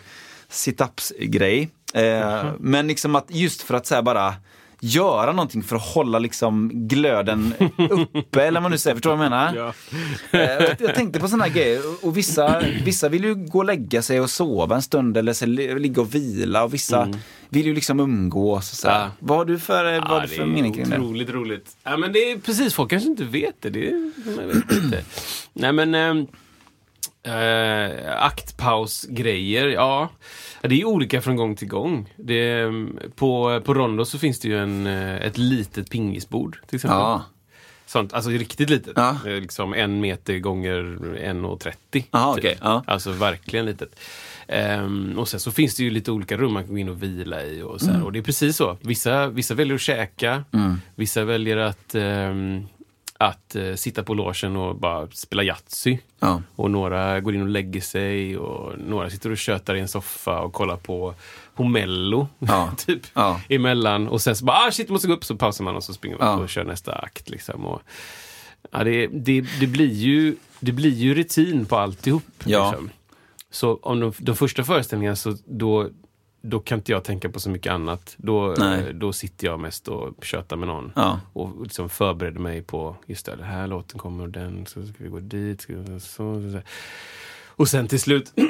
[0.49, 1.69] sit-ups-grej.
[1.93, 4.33] Eh, men liksom att just för att så bara
[4.79, 7.53] göra någonting för att hålla liksom glöden
[8.13, 8.95] uppe, eller vad man nu säger.
[8.95, 9.55] Förstår du vad jag menar?
[10.31, 10.39] Ja.
[10.39, 11.81] Eh, jag, tänkte på sådana här grejer.
[12.01, 15.45] Och- vissa, vissa vill ju gå och lägga sig och sova en stund eller så
[15.45, 16.63] li- ligga och vila.
[16.63, 17.09] Och vissa
[17.49, 18.71] vill ju liksom umgås.
[18.71, 18.87] Och så.
[18.87, 19.11] Ja.
[19.19, 20.97] vad har du för, vad Ja, du det för mening kring det?
[20.99, 21.77] otroligt roligt.
[21.83, 23.69] Ja, men det är precis, folk kanske inte vet det.
[23.69, 24.11] det är,
[24.47, 25.03] vet inte.
[25.53, 26.27] Nej men, ehm,
[27.27, 30.09] eh, aktpausgrejer, ja.
[30.61, 32.13] Det är olika från gång till gång.
[32.17, 36.75] Det, är, på, på Rondo så finns det ju en, eh, ett litet pingisbord till
[36.75, 36.97] exempel.
[36.99, 37.23] Ja.
[37.85, 38.93] Sånt, alltså riktigt litet.
[38.95, 39.17] Ja.
[39.25, 42.03] Liksom en meter gånger 1,30.
[42.11, 42.43] Aha, typ.
[42.43, 42.83] okej, ja.
[42.87, 43.99] Alltså verkligen litet.
[44.47, 47.03] Ehm, och sen så finns det ju lite olika rum man kan gå in och
[47.03, 47.61] vila i.
[47.61, 48.03] Och, så Mm.
[48.03, 48.77] och det är precis så.
[48.81, 50.43] Vissa, vissa väljer att käka.
[50.95, 52.67] Vissa väljer att, ehm,
[53.17, 55.97] att eh, sitta på logen och bara spela Yatzy.
[56.19, 56.41] Ja.
[56.55, 60.39] Och några går in och lägger sig och några sitter och tjötar i en soffa
[60.39, 61.13] och kollar på,
[61.55, 62.27] på Mello.
[62.39, 62.71] Ja.
[62.77, 63.41] typ Ja.
[63.49, 64.07] emellan.
[64.07, 65.25] Och sen så bara, ah shit, måste gå upp.
[65.25, 66.37] Så pausar man och så springer man Ja.
[66.43, 67.29] och kör nästa akt.
[67.29, 67.65] Liksom.
[67.65, 67.81] Och,
[68.71, 72.23] ja, det, det, det, blir ju, det blir ju rutin på alltihop.
[72.45, 72.69] Ja.
[72.71, 72.89] Liksom.
[73.51, 75.89] Så om de, de första föreställningarna så då,
[76.49, 78.15] då kan inte jag tänka på så mycket annat.
[78.17, 78.79] Då, Nej.
[78.79, 80.91] eh, då sitter jag mest och tjötar med någon.
[80.95, 81.19] Ja.
[81.33, 85.03] Och liksom förbereder mig på, just det, den här låten kommer och den, så ska
[85.03, 85.61] vi gå dit.
[85.61, 86.59] Ska vi, så, så, så.
[87.45, 88.49] Och sen till slut, man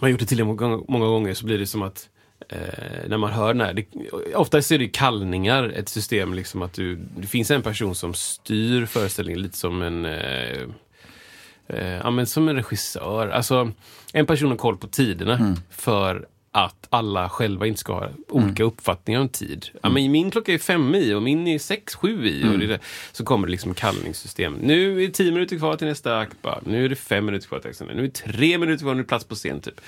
[0.00, 2.08] har gjort det till många, många gånger, så blir det som att
[2.48, 3.86] eh, när man hör den här, det,
[4.34, 8.86] oftast är det kallningar, ett system liksom att du, det finns en person som styr
[8.86, 10.62] föreställningen lite som en eh,
[11.66, 13.28] eh, ja, men som en regissör.
[13.28, 13.70] Alltså,
[14.12, 16.26] en person har koll på tiderna för
[16.56, 19.66] att alla själva inte ska ha olika uppfattningar om tid.
[19.82, 22.44] Ja, men min klocka är fem i och min är sex, sju i.
[22.44, 22.78] Och det.
[23.12, 24.54] Så kommer det liksom kallningssystem.
[24.54, 26.36] Nu är det tio minuter kvar till nästa akt.
[26.64, 27.84] Nu är det fem minuter kvar till nästa.
[27.84, 29.60] Nu är det tre minuter kvar, nu är det plats på scen.
[29.60, 29.80] Typ.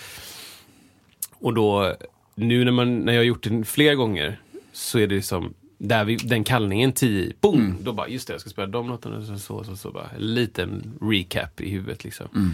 [1.32, 1.96] Och då,
[2.34, 4.40] nu när, man, när jag har gjort det flera gånger,
[4.72, 7.76] så är det som där vi, den kallningen 10, boom!
[7.82, 10.34] Då bara, just det, jag ska spela de låtarna, så, så, så, så bara, en
[10.34, 12.26] liten recap i huvudet liksom.
[12.34, 12.50] Mm.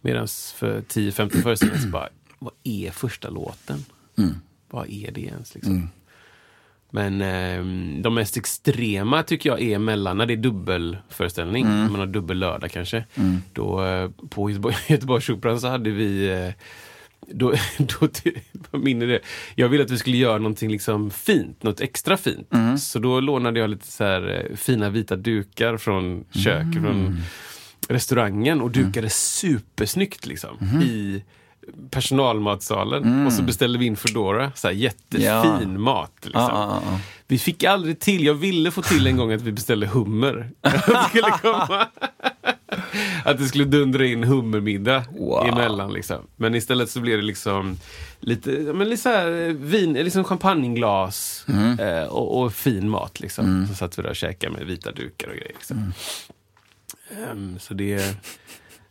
[0.00, 2.08] Medan för 10-15 föreställningar så bara,
[2.46, 3.84] vad är första låten?
[4.70, 5.74] Vad är det ens liksom?
[6.90, 12.00] Men ehm, de mest extrema tycker jag är mellan, när det är dubbelföreställning, när man
[12.00, 13.04] har dubbel lördag kanske.
[13.52, 16.50] Då, eh, på Göteborg, Göteborgsoperan så hade vi eh,
[17.30, 17.54] då,
[18.70, 19.20] då minner det.
[19.54, 22.48] Jag ville att vi skulle göra någonting liksom fint, något extra fint.
[22.78, 27.22] Så då lånade jag lite så här eh, fina vita dukar från kök, från
[27.88, 30.56] restaurangen och dukade supersnyggt liksom.
[30.82, 31.22] I
[31.90, 33.26] personalmatsalen.
[33.26, 35.60] Och så beställde vi in Foodora, så här jättefin Ja.
[35.66, 36.12] mat.
[36.22, 36.40] Liksom.
[36.42, 36.98] Ja, ja, ja.
[37.26, 40.50] Vi fick aldrig till, jag ville få till en gång att vi beställde hummer.
[40.60, 41.86] Att det skulle komma.
[43.24, 45.46] Att det skulle dundra in hummermiddag Wow.
[45.46, 45.92] emellan.
[45.92, 46.26] Liksom.
[46.36, 47.78] Men istället så blev det liksom
[48.20, 51.46] lite, men lite så här, eh, vin, liksom champagneglas
[51.80, 53.20] eh, och, och fin mat.
[53.20, 53.66] Liksom.
[53.68, 55.52] Så satt vi där och käkade med vita dukar och grejer.
[55.54, 55.92] Liksom.
[57.30, 58.16] Ehm, så det,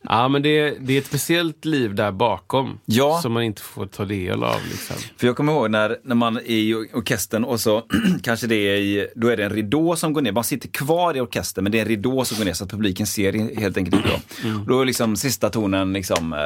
[0.09, 2.79] ja, men det, det är ett speciellt liv där bakom.
[2.85, 3.19] Ja.
[3.21, 4.59] Som man inte får ta del av.
[4.71, 4.95] Liksom.
[5.17, 7.83] För jag kommer ihåg när, när man är i orkestern och så
[8.23, 10.31] kanske det är i, då är det en ridå som går ner.
[10.31, 12.71] Man sitter kvar i orkestern men det är en ridå som går ner så att
[12.71, 14.21] publiken ser helt enkelt inte.
[14.43, 16.39] Då, då är liksom sista tonen liksom eh,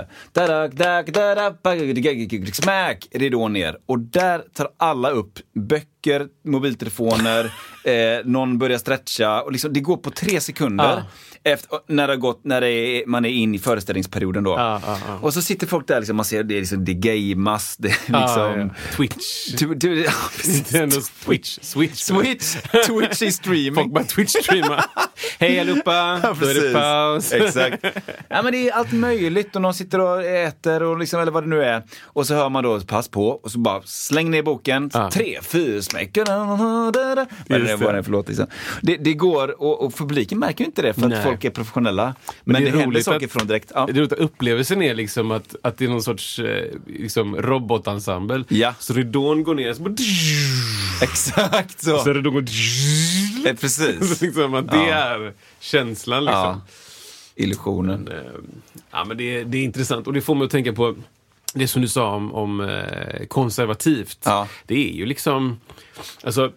[2.54, 3.78] smack, ridån ner.
[3.86, 5.40] Och där tar alla upp
[6.04, 7.46] böcker, mobiltelefoner,
[7.84, 11.04] eh, någon börjar stretcha och liksom, det går på tre sekunder.
[11.44, 14.52] Efter, när, det har gått, när det är, man är in i föreställningsperioden då.
[14.52, 15.20] Ja, ja.
[15.22, 17.92] Och så sitter folk där, liksom, man ser det, är liksom, det gamas, det är
[17.92, 18.60] liksom...
[18.60, 18.70] ja.
[18.96, 19.54] Twitch.
[19.58, 20.12] Du, du, ja.
[20.48, 21.60] Nintendo Twitch.
[21.62, 21.96] Switch.
[21.96, 22.56] Switch,
[22.88, 23.76] Twitch i streaming.
[23.76, 24.84] Folk bara Twitch-streama.
[25.40, 27.34] Hej allihopa, Ja, då är det paus.
[27.34, 27.86] Exakt.
[28.28, 31.44] Ja, men det är allt möjligt och någon sitter och äter och liksom, eller vad
[31.44, 31.84] det nu är.
[32.04, 34.90] Och så hör man då pass på och så bara släng ner boken.
[35.12, 37.16] Tre, fyra Vad är det,
[37.48, 37.92] det.
[37.92, 38.46] det för låt liksom.
[38.82, 41.24] det, det går och, och publiken märker ju inte det för att Nej.
[41.24, 42.16] folk är professionella.
[42.44, 43.72] Men, det är det, händer saker att- från direkt.
[43.76, 43.86] Ja.
[43.86, 47.36] Det är roligt att upplevelsen är liksom att, att det är någon sorts eh, liksom
[47.36, 48.44] robotensemble.
[48.50, 48.74] Ja.
[48.80, 49.96] Så ridån går ner, så, bara,
[51.02, 51.98] Exakt så.
[51.98, 52.42] så ridån går...
[53.48, 54.18] Eh, Precis.
[54.20, 54.94] Så liksom att det Ja.
[54.96, 56.42] är känslan liksom.
[56.42, 56.62] Ja.
[57.36, 58.08] Illusionen.
[58.08, 58.16] Eh,
[58.92, 60.96] Ja, men det, det är intressant och det får mig att tänka på
[61.54, 64.20] det som du sa om, om eh, konservativt.
[64.26, 64.48] Ja.
[64.66, 65.60] Det är ju liksom,
[66.24, 66.52] alltså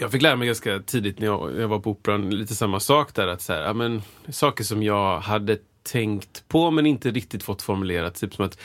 [0.00, 3.14] jag fick lära mig ganska tidigt när jag, jag var på Operan, lite samma sak
[3.14, 3.28] där.
[3.28, 7.62] Att så här, ja, men, saker som jag hade tänkt på men inte riktigt fått
[7.62, 8.14] formulerat.
[8.14, 8.58] Typ som att,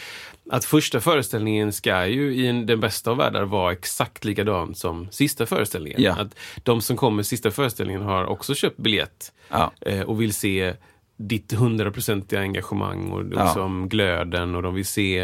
[0.49, 5.07] att första föreställningen ska ju i en, den bästa av världar vara exakt likadan som
[5.11, 6.01] sista föreställningen.
[6.01, 6.15] Ja.
[6.19, 9.71] Att de som kommer sista föreställningen har också köpt biljett Ja.
[9.81, 10.73] eh, och vill se
[11.21, 13.43] ditt hundraprocentiga engagemang och Ja.
[13.45, 15.19] liksom glöden och de vill se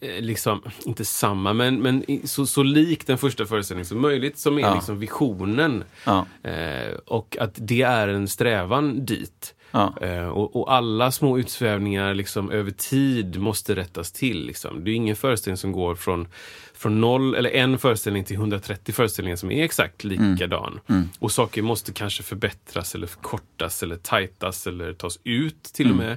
[0.00, 4.56] eh, liksom, inte samma, men, men så, så lik den första föreställningen som möjligt, som
[4.58, 4.74] är Ja.
[4.74, 5.84] liksom visionen.
[6.06, 6.26] Ja.
[6.42, 9.54] Eh, och att det är en strävan dit.
[9.70, 9.94] Ja.
[10.00, 14.46] Eh, och, och alla små utsvävningar liksom, över tid måste rättas till.
[14.46, 14.84] Liksom.
[14.84, 16.28] Det är ingen föreställning som går från,
[16.74, 20.80] från noll, eller en föreställning till 130 föreställningar som är exakt likadan.
[21.18, 26.16] Och saker måste kanske förbättras eller förkortas eller tajtas eller tas ut till och med.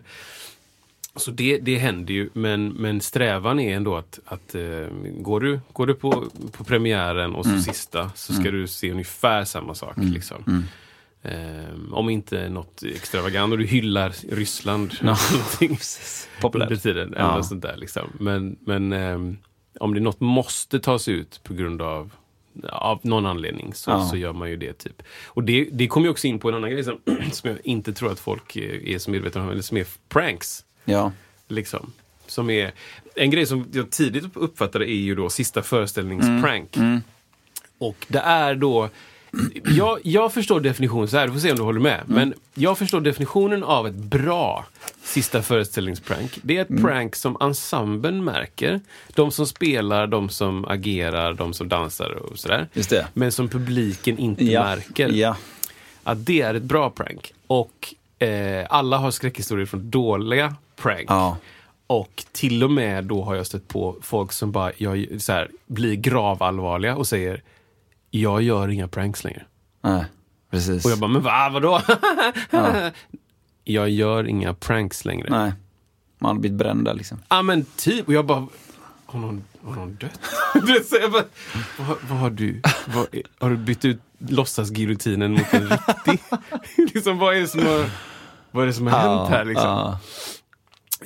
[1.16, 5.60] Så det, det händer ju, men, men strävan är ändå att, att eh, går du,
[5.74, 9.93] går du på, på premiären och så sista så ska du se ungefär samma sak.
[9.97, 10.66] Liksom.
[11.24, 14.93] Ehm, om inte något extravagant och du hyllar Ryssland.
[16.41, 16.69] Populärt.
[16.72, 17.07] Under tiden.
[17.13, 17.36] Eller Ja.
[17.38, 18.09] något sånt där, liksom.
[18.19, 19.38] Men, men ehm,
[19.80, 22.11] om det är något måste tas ut på grund av
[22.69, 24.05] av någon anledning så, Ja.
[24.09, 24.74] så gör man ju det.
[24.74, 25.03] typ.
[25.26, 26.99] Och det, det kommer ju också in på en annan grej som,
[27.32, 30.65] som jag inte tror att folk är, är så medvetna om, eller som är pranks.
[30.86, 31.11] Ja.
[31.47, 31.91] Liksom.
[32.28, 32.72] Som är,
[33.15, 36.78] en grej som jag tidigt uppfattade är ju då sista föreställningsprank.
[37.78, 38.89] Och det är då
[39.66, 42.02] jag, jag förstår definitionen så här, du får se om du håller med.
[42.06, 44.66] Men jag förstår definitionen av ett bra
[45.04, 46.40] sista föreställningsprank.
[46.44, 48.82] Det är ett prank som ensemblen märker.
[49.16, 52.68] De som spelar, de som agerar, de som dansar och sådär.
[52.74, 53.08] Just det.
[53.14, 54.64] Men som publiken inte Ja.
[54.64, 55.36] märker Ja.
[56.04, 57.34] att det är ett bra prank.
[57.48, 61.06] Och eh, alla har skräckhistorier från dåliga prank.
[61.08, 61.38] Ja.
[61.88, 65.50] Och till och med då har jag stött på folk som bara jag, så här,
[65.68, 67.42] blir gravallvarliga och säger
[68.12, 69.45] jag gör inga pranks längre.
[69.82, 70.05] Nej,
[70.51, 70.86] precis.
[70.86, 71.82] Och jag bara, men va, vadå?
[73.64, 75.28] jag gör inga pranks längre.
[75.30, 75.53] Ja Nej.
[76.20, 77.20] Man har blivit bränd där liksom.
[77.28, 78.07] ah, men typ.
[78.07, 78.47] Och jag bara,
[79.05, 80.20] har någon, har någon dött?
[81.01, 81.24] Jag bara,
[81.78, 82.62] vad, vad har du?
[82.86, 83.07] Vad,
[83.39, 86.24] har du bytt ut låtsasgiljotinen mot en riktig?
[86.93, 87.89] liksom, vad är det som har,
[88.51, 89.95] vad är det som har hänt här liksom?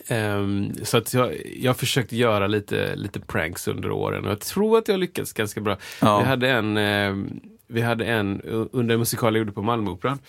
[0.08, 4.78] Ehm, så att jag, jag försökte göra lite, lite pranks under åren och jag tror
[4.78, 5.78] att jag lyckats ganska bra.
[6.02, 6.20] Ja.
[6.20, 8.42] Vi hade en, ehm, vi hade en
[8.72, 10.20] under en musikal jag gjorde på Malmöoperan.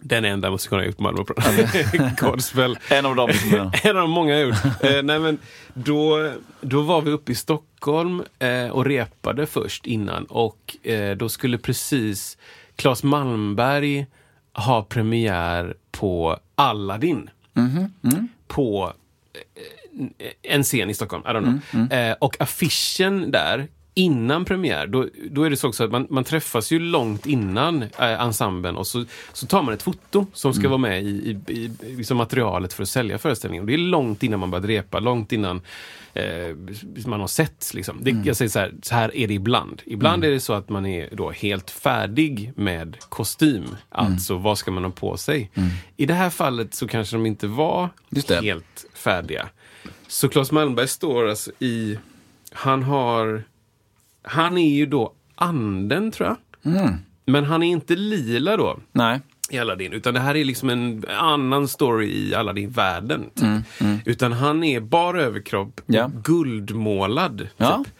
[0.00, 2.14] Den enda musikalen jag gjort på Malmöoperan.
[2.20, 2.78] Godspell.
[2.90, 3.30] En av dem.
[3.82, 4.64] En av de många jag gjort.
[4.84, 5.38] Eh, nej, men
[5.74, 11.28] då, då var vi uppe i Stockholm eh, och repade först innan och eh, då
[11.28, 12.38] skulle precis
[12.76, 14.06] Claes Malmberg
[14.54, 17.30] ha premiär på Aladdin.
[18.52, 18.92] På
[20.18, 21.92] eh, en scen i Stockholm, I don't know.
[21.92, 26.24] Eh, och affischen där, innan premiär, då, då är det så också att man, man
[26.24, 30.68] träffas ju långt innan eh, ensemblen och så, så tar man ett foto som ska
[30.68, 31.06] vara med i,
[31.46, 33.62] i, i liksom materialet för att sälja föreställningen.
[33.62, 35.60] Och det är långt innan man börjar repa, långt innan
[36.14, 36.56] eh,
[37.06, 37.74] man har sett.
[37.74, 37.98] Liksom.
[38.00, 39.82] Det, Jag säger så här, så här är det ibland.
[39.84, 43.64] Ibland är det så att man är då helt färdig med kostym.
[43.88, 45.50] Alltså, vad ska man ha på sig?
[45.96, 47.88] I det här fallet så kanske de inte var
[48.42, 49.48] helt färdiga.
[50.08, 51.98] Så Claes Malmberg står alltså i...
[52.52, 53.44] Han har...
[54.22, 56.36] Han är ju då anden, tror jag.
[57.26, 59.20] Men han är inte lila då Nej.
[59.50, 59.92] i Aladdin.
[59.92, 63.24] Utan det här är liksom en annan story i Aladdin-världen.
[63.34, 63.48] Typ.
[64.06, 66.10] Utan han är bara överkropp, Ja.
[66.24, 67.48] guldmålad.
[67.56, 67.84] Ja.
[67.84, 67.94] Typ.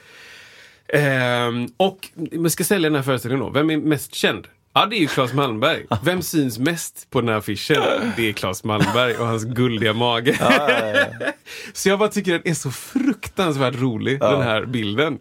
[0.88, 3.50] Ehm, och man ska sälja den här föreställningen då.
[3.50, 4.46] Vem är mest känd?
[4.74, 5.86] Ja, det är ju Claes Malmberg.
[6.04, 7.82] Vem syns mest på den här affischen?
[8.16, 10.38] Det är Claes Malmberg och hans guldiga mage.
[11.72, 15.18] så jag bara tycker den är så fruktansvärt rolig, den här bilden.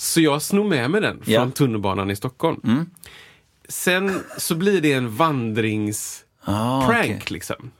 [0.00, 1.50] Så jag snor med mig den från Ja.
[1.50, 2.86] tunnelbanan i Stockholm.
[3.68, 6.24] Sen så blir det en vandringsprank.
[6.58, 7.20] Ah, okej.
[7.26, 7.70] liksom.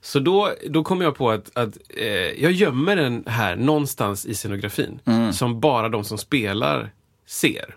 [0.00, 2.06] Så då, då kom jag på att, att eh,
[2.42, 5.00] jag gömmer den här någonstans i scenografin.
[5.04, 5.32] Mm.
[5.32, 6.90] Som bara de som spelar
[7.26, 7.74] ser.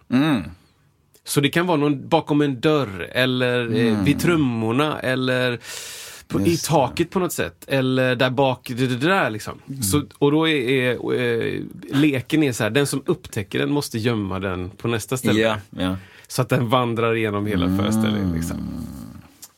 [1.23, 5.59] Så det kan vara någon bakom en dörr eller eh, vid trummorna eller
[6.31, 7.65] på, i taket på något sätt.
[7.67, 9.59] Eller där bak, det, det där liksom.
[9.69, 9.83] Mm.
[9.83, 11.61] Så, och då är, är eh,
[11.93, 15.39] leken är så här, den som upptäcker den måste gömma den på nästa ställe.
[15.39, 15.95] Ja, ja.
[16.27, 17.77] Så att den vandrar igenom hela Mm.
[17.77, 18.33] föreställningen.
[18.33, 18.57] Liksom.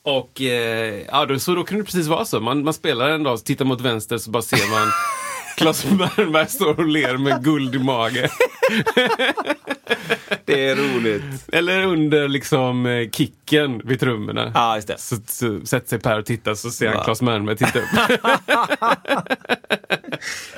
[0.05, 2.39] Och eh, ja, då, så då kan det precis vara så.
[2.39, 4.88] Man, man spelar en dag, tittar mot vänster så bara ser man
[5.58, 8.30] Claes Malmberg står och ler med guld i mage.
[10.45, 11.24] Det är roligt.
[11.51, 14.51] Eller under liksom eh, kicken vid trummorna.
[14.56, 14.99] Ja, just det.
[14.99, 17.04] Så, så sätter sig Per och tittar så ser han Va?
[17.04, 17.86] Claes Malmberg titta upp.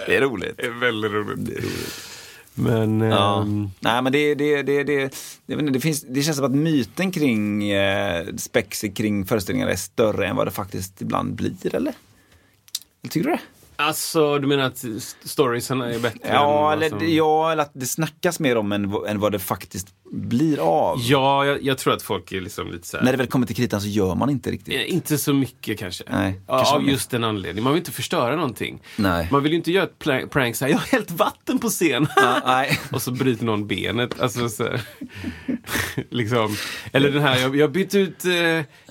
[0.08, 0.58] Det är roligt.
[0.58, 1.46] det är väldigt roligt.
[1.46, 2.10] Det är roligt.
[2.54, 3.02] Men...
[3.02, 3.42] Ja.
[3.42, 5.16] ehm, Nej, men det, det, det, det,
[5.46, 9.76] jag inte, det, finns, det känns som att myten kring eh, spexet kring föreställningar är
[9.76, 11.94] större än vad det faktiskt ibland blir, eller?
[13.10, 13.42] Tycker du det?
[13.76, 16.20] Alltså, du menar att st- storiesarna är bättre?
[16.24, 19.40] Ja, eller, som- ja, eller att det snackas mer om än, vad- än vad det
[19.40, 21.00] faktiskt blir av.
[21.02, 23.04] Ja, jag, jag tror att folk är liksom lite så här...
[23.04, 24.74] När det väl kommer till kritan så gör man inte riktigt.
[24.74, 26.04] Eh, Inte så mycket kanske.
[26.10, 27.64] Nej, Ja, kanske av just den anledningen.
[27.64, 28.82] Man vill inte förstöra någonting.
[28.96, 29.28] Nej.
[29.32, 32.08] Man vill ju inte göra ett prank så här, jag har hällt vatten på scen.
[32.16, 32.66] Ja.
[32.92, 34.20] Och så bryter någon benet.
[34.22, 34.82] Alltså, så här.
[36.10, 36.56] liksom.
[36.92, 38.34] Eller den här, jag, jag bytte ut, eh,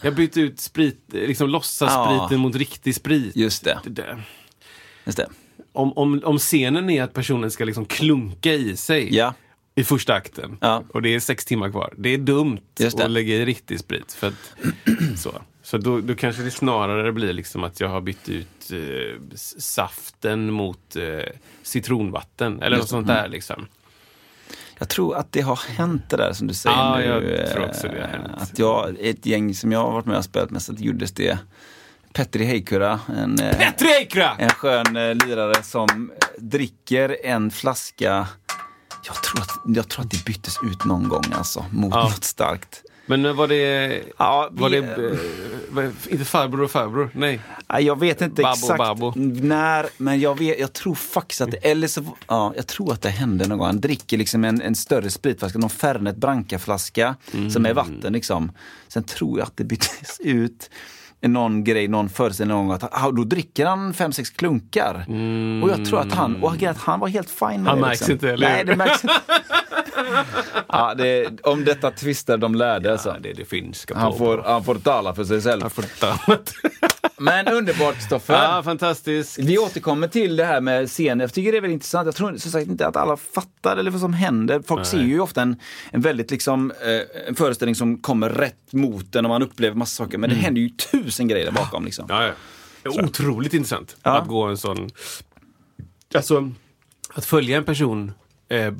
[0.03, 2.37] jag bytte ut sprit, liksom låtsasspriten Ja.
[2.37, 3.37] mot riktig sprit.
[3.37, 3.78] Just det.
[3.85, 4.18] Det.
[5.05, 5.29] Just det.
[5.73, 9.35] Om, om, om scenen är att personen ska liksom klunka i sig Ja.
[9.75, 10.83] i första akten Ja.
[10.89, 11.95] och det är sex timmar kvar.
[11.99, 12.95] Det är dumt det.
[13.01, 14.13] att lägga i riktig sprit.
[14.13, 14.55] För att,
[15.19, 15.33] så
[15.63, 19.21] så då, då kanske det snarare blir liksom att jag har bytt ut eh,
[19.59, 21.03] saften mot eh,
[21.63, 22.91] citronvatten eller något Just det.
[22.91, 23.29] sånt där.
[23.29, 23.67] Liksom.
[24.79, 27.05] Jag tror att det har hänt det där som du säger Ja, nu.
[27.05, 28.29] jag eh, tror också det har hänt.
[28.37, 31.39] Att jag, ett gäng som jag har varit med och spelat med så gjordes det
[32.15, 34.31] Petri Heikura, en, eh, Petri Eikra!
[34.39, 35.89] en skön eh, lirare som
[36.21, 38.27] eh, dricker en flaska
[39.07, 42.03] jag tror, att, jag tror att det byttes ut någon gång alltså, mot Ja.
[42.03, 42.83] något starkt.
[43.07, 44.03] Men var det...
[44.19, 44.81] Ja, Var det
[45.71, 47.11] var, inte farbror och farbror?
[47.15, 47.41] Nej.
[47.81, 49.12] Jag vet inte Babbo, exakt babbo.
[49.17, 53.03] när, men jag, vet, jag tror faktiskt att det, eller så, ja, jag tror att
[53.03, 53.67] det hände någon gång.
[53.67, 57.17] Han dricker liksom en, en större spritflaska, någon Fernet Branca-flaska
[57.53, 57.75] som är Mm.
[57.77, 58.53] vatten liksom.
[58.89, 60.71] Sen tror jag att det byttes ut
[61.29, 64.95] någon grej, någon föreställning någon gång att ah, då dricker han fem, sex klunkar.
[65.62, 67.66] Och jag tror att han, och att han var helt fin med Mm.
[67.66, 67.83] Han det.
[67.87, 68.12] märks liksom.
[68.12, 69.14] inte, eller Nej, det märks inte.
[70.69, 72.99] ja, det, om detta tvistar de lärde.
[73.05, 75.63] Ja, det är det finska Han får, han får tala för sig själv.
[75.63, 76.19] Han får ta.
[77.19, 78.35] Men underbart Stoffer.
[78.35, 79.39] ja, fantastiskt.
[79.39, 81.21] Vi återkommer till det här med scen.
[81.21, 82.07] Jag tycker det är väldigt intressant.
[82.07, 84.63] Jag tror som sagt inte att alla fattar eller vad som händer.
[84.67, 85.57] Folk ser ju ofta en,
[85.91, 90.05] en väldigt liksom, eh, en föreställning som kommer rätt mot en och man upplever massa
[90.05, 90.19] saker.
[90.19, 91.85] Men det händer ju tusen grejer där bakom.
[91.85, 92.07] Liksom.
[92.09, 92.25] Ja,
[92.83, 92.91] ja.
[93.05, 94.19] Otroligt intressant Ja.
[94.19, 94.91] att gå en sån...
[96.15, 96.51] Alltså,
[97.15, 98.13] att följa en person
[98.55, 98.73] eh,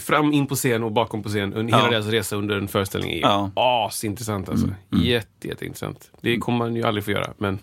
[0.00, 1.90] fram in på scen och bakom på scen under hela Ja.
[1.90, 3.50] deras resa under en föreställning är Ja.
[3.54, 4.68] asintressant alltså.
[4.90, 6.10] Jätte, jätteintressant.
[6.20, 7.32] Det kommer man ju aldrig få göra.
[7.38, 7.58] Men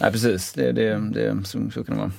[0.00, 2.12] Nej precis, det, det, det, så, så kan det vara.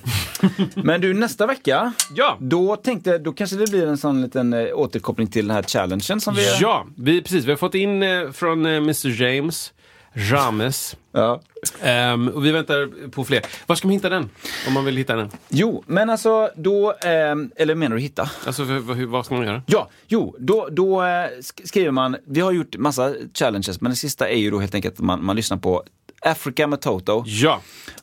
[0.84, 2.36] Men du nästa vecka, ja!
[2.40, 6.20] då tänkte då kanske det blir en sån liten eh, återkoppling till den här challengen
[6.20, 6.46] som vi...
[6.60, 7.44] Ja, vi, precis.
[7.44, 9.72] Vi har fått in eh, från eh, Mr James
[10.14, 10.96] Rames.
[11.12, 11.40] Ja.
[11.82, 13.42] Ehm, och vi väntar på fler.
[13.66, 14.30] Var ska man hitta den?
[14.66, 15.30] Om man vill hitta den.
[15.48, 18.30] Jo, men alltså då, ehm, eller menar du hitta?
[18.46, 19.62] Alltså, för, vad, hur, vad ska man göra?
[19.66, 23.96] Ja, jo, då, då eh, sk- skriver man, vi har gjort massa challenges, men det
[23.96, 25.82] sista är ju då helt enkelt att man, man lyssnar på
[26.20, 27.60] Africa med Toto Ja,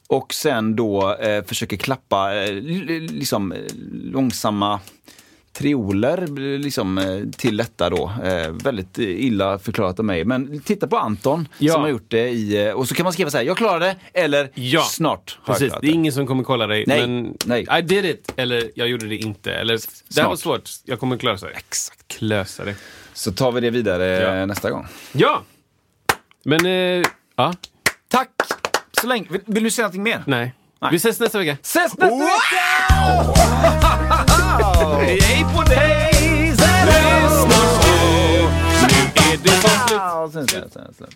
[0.07, 3.59] och sen då eh, försöker klappa eh, liksom eh,
[4.03, 4.79] långsamma
[5.53, 6.27] trioler
[6.57, 7.05] liksom, eh,
[7.37, 8.11] till detta då.
[8.23, 10.25] Eh, väldigt illa förklarat av mig.
[10.25, 11.73] Men titta på Anton Ja.
[11.73, 13.85] som har gjort det i, eh, och så kan man skriva så här, jag klarade
[13.85, 15.67] det, eller Ja, snart precis.
[15.67, 16.83] klarat Det är ingen som kommer kolla dig.
[16.87, 17.67] Nej, Men nej.
[17.79, 18.33] I did it.
[18.35, 19.53] Eller jag gjorde det inte.
[19.53, 19.79] Eller
[20.15, 20.69] det här var svårt.
[20.85, 21.53] Jag kommer klösa det.
[21.53, 22.07] Exakt.
[22.07, 22.75] Klösa det.
[23.13, 24.05] Så tar vi det vidare
[24.37, 24.45] Ja.
[24.45, 24.87] nästa gång.
[25.11, 25.41] Ja!
[26.45, 27.03] Men, eh,
[27.35, 27.53] ja.
[28.07, 28.29] Tack
[29.01, 29.25] så länge.
[29.29, 30.23] Vill, vill du säga någonting mer?
[30.27, 30.53] Nej.
[30.81, 30.91] Nej.
[30.91, 31.57] Vi ses nästa vecka.
[31.61, 34.10] Ses nästa vecka!
[34.99, 36.11] Hej på dig!
[39.43, 39.95] Lyssnar du?
[39.95, 41.15] Nu är det som slut.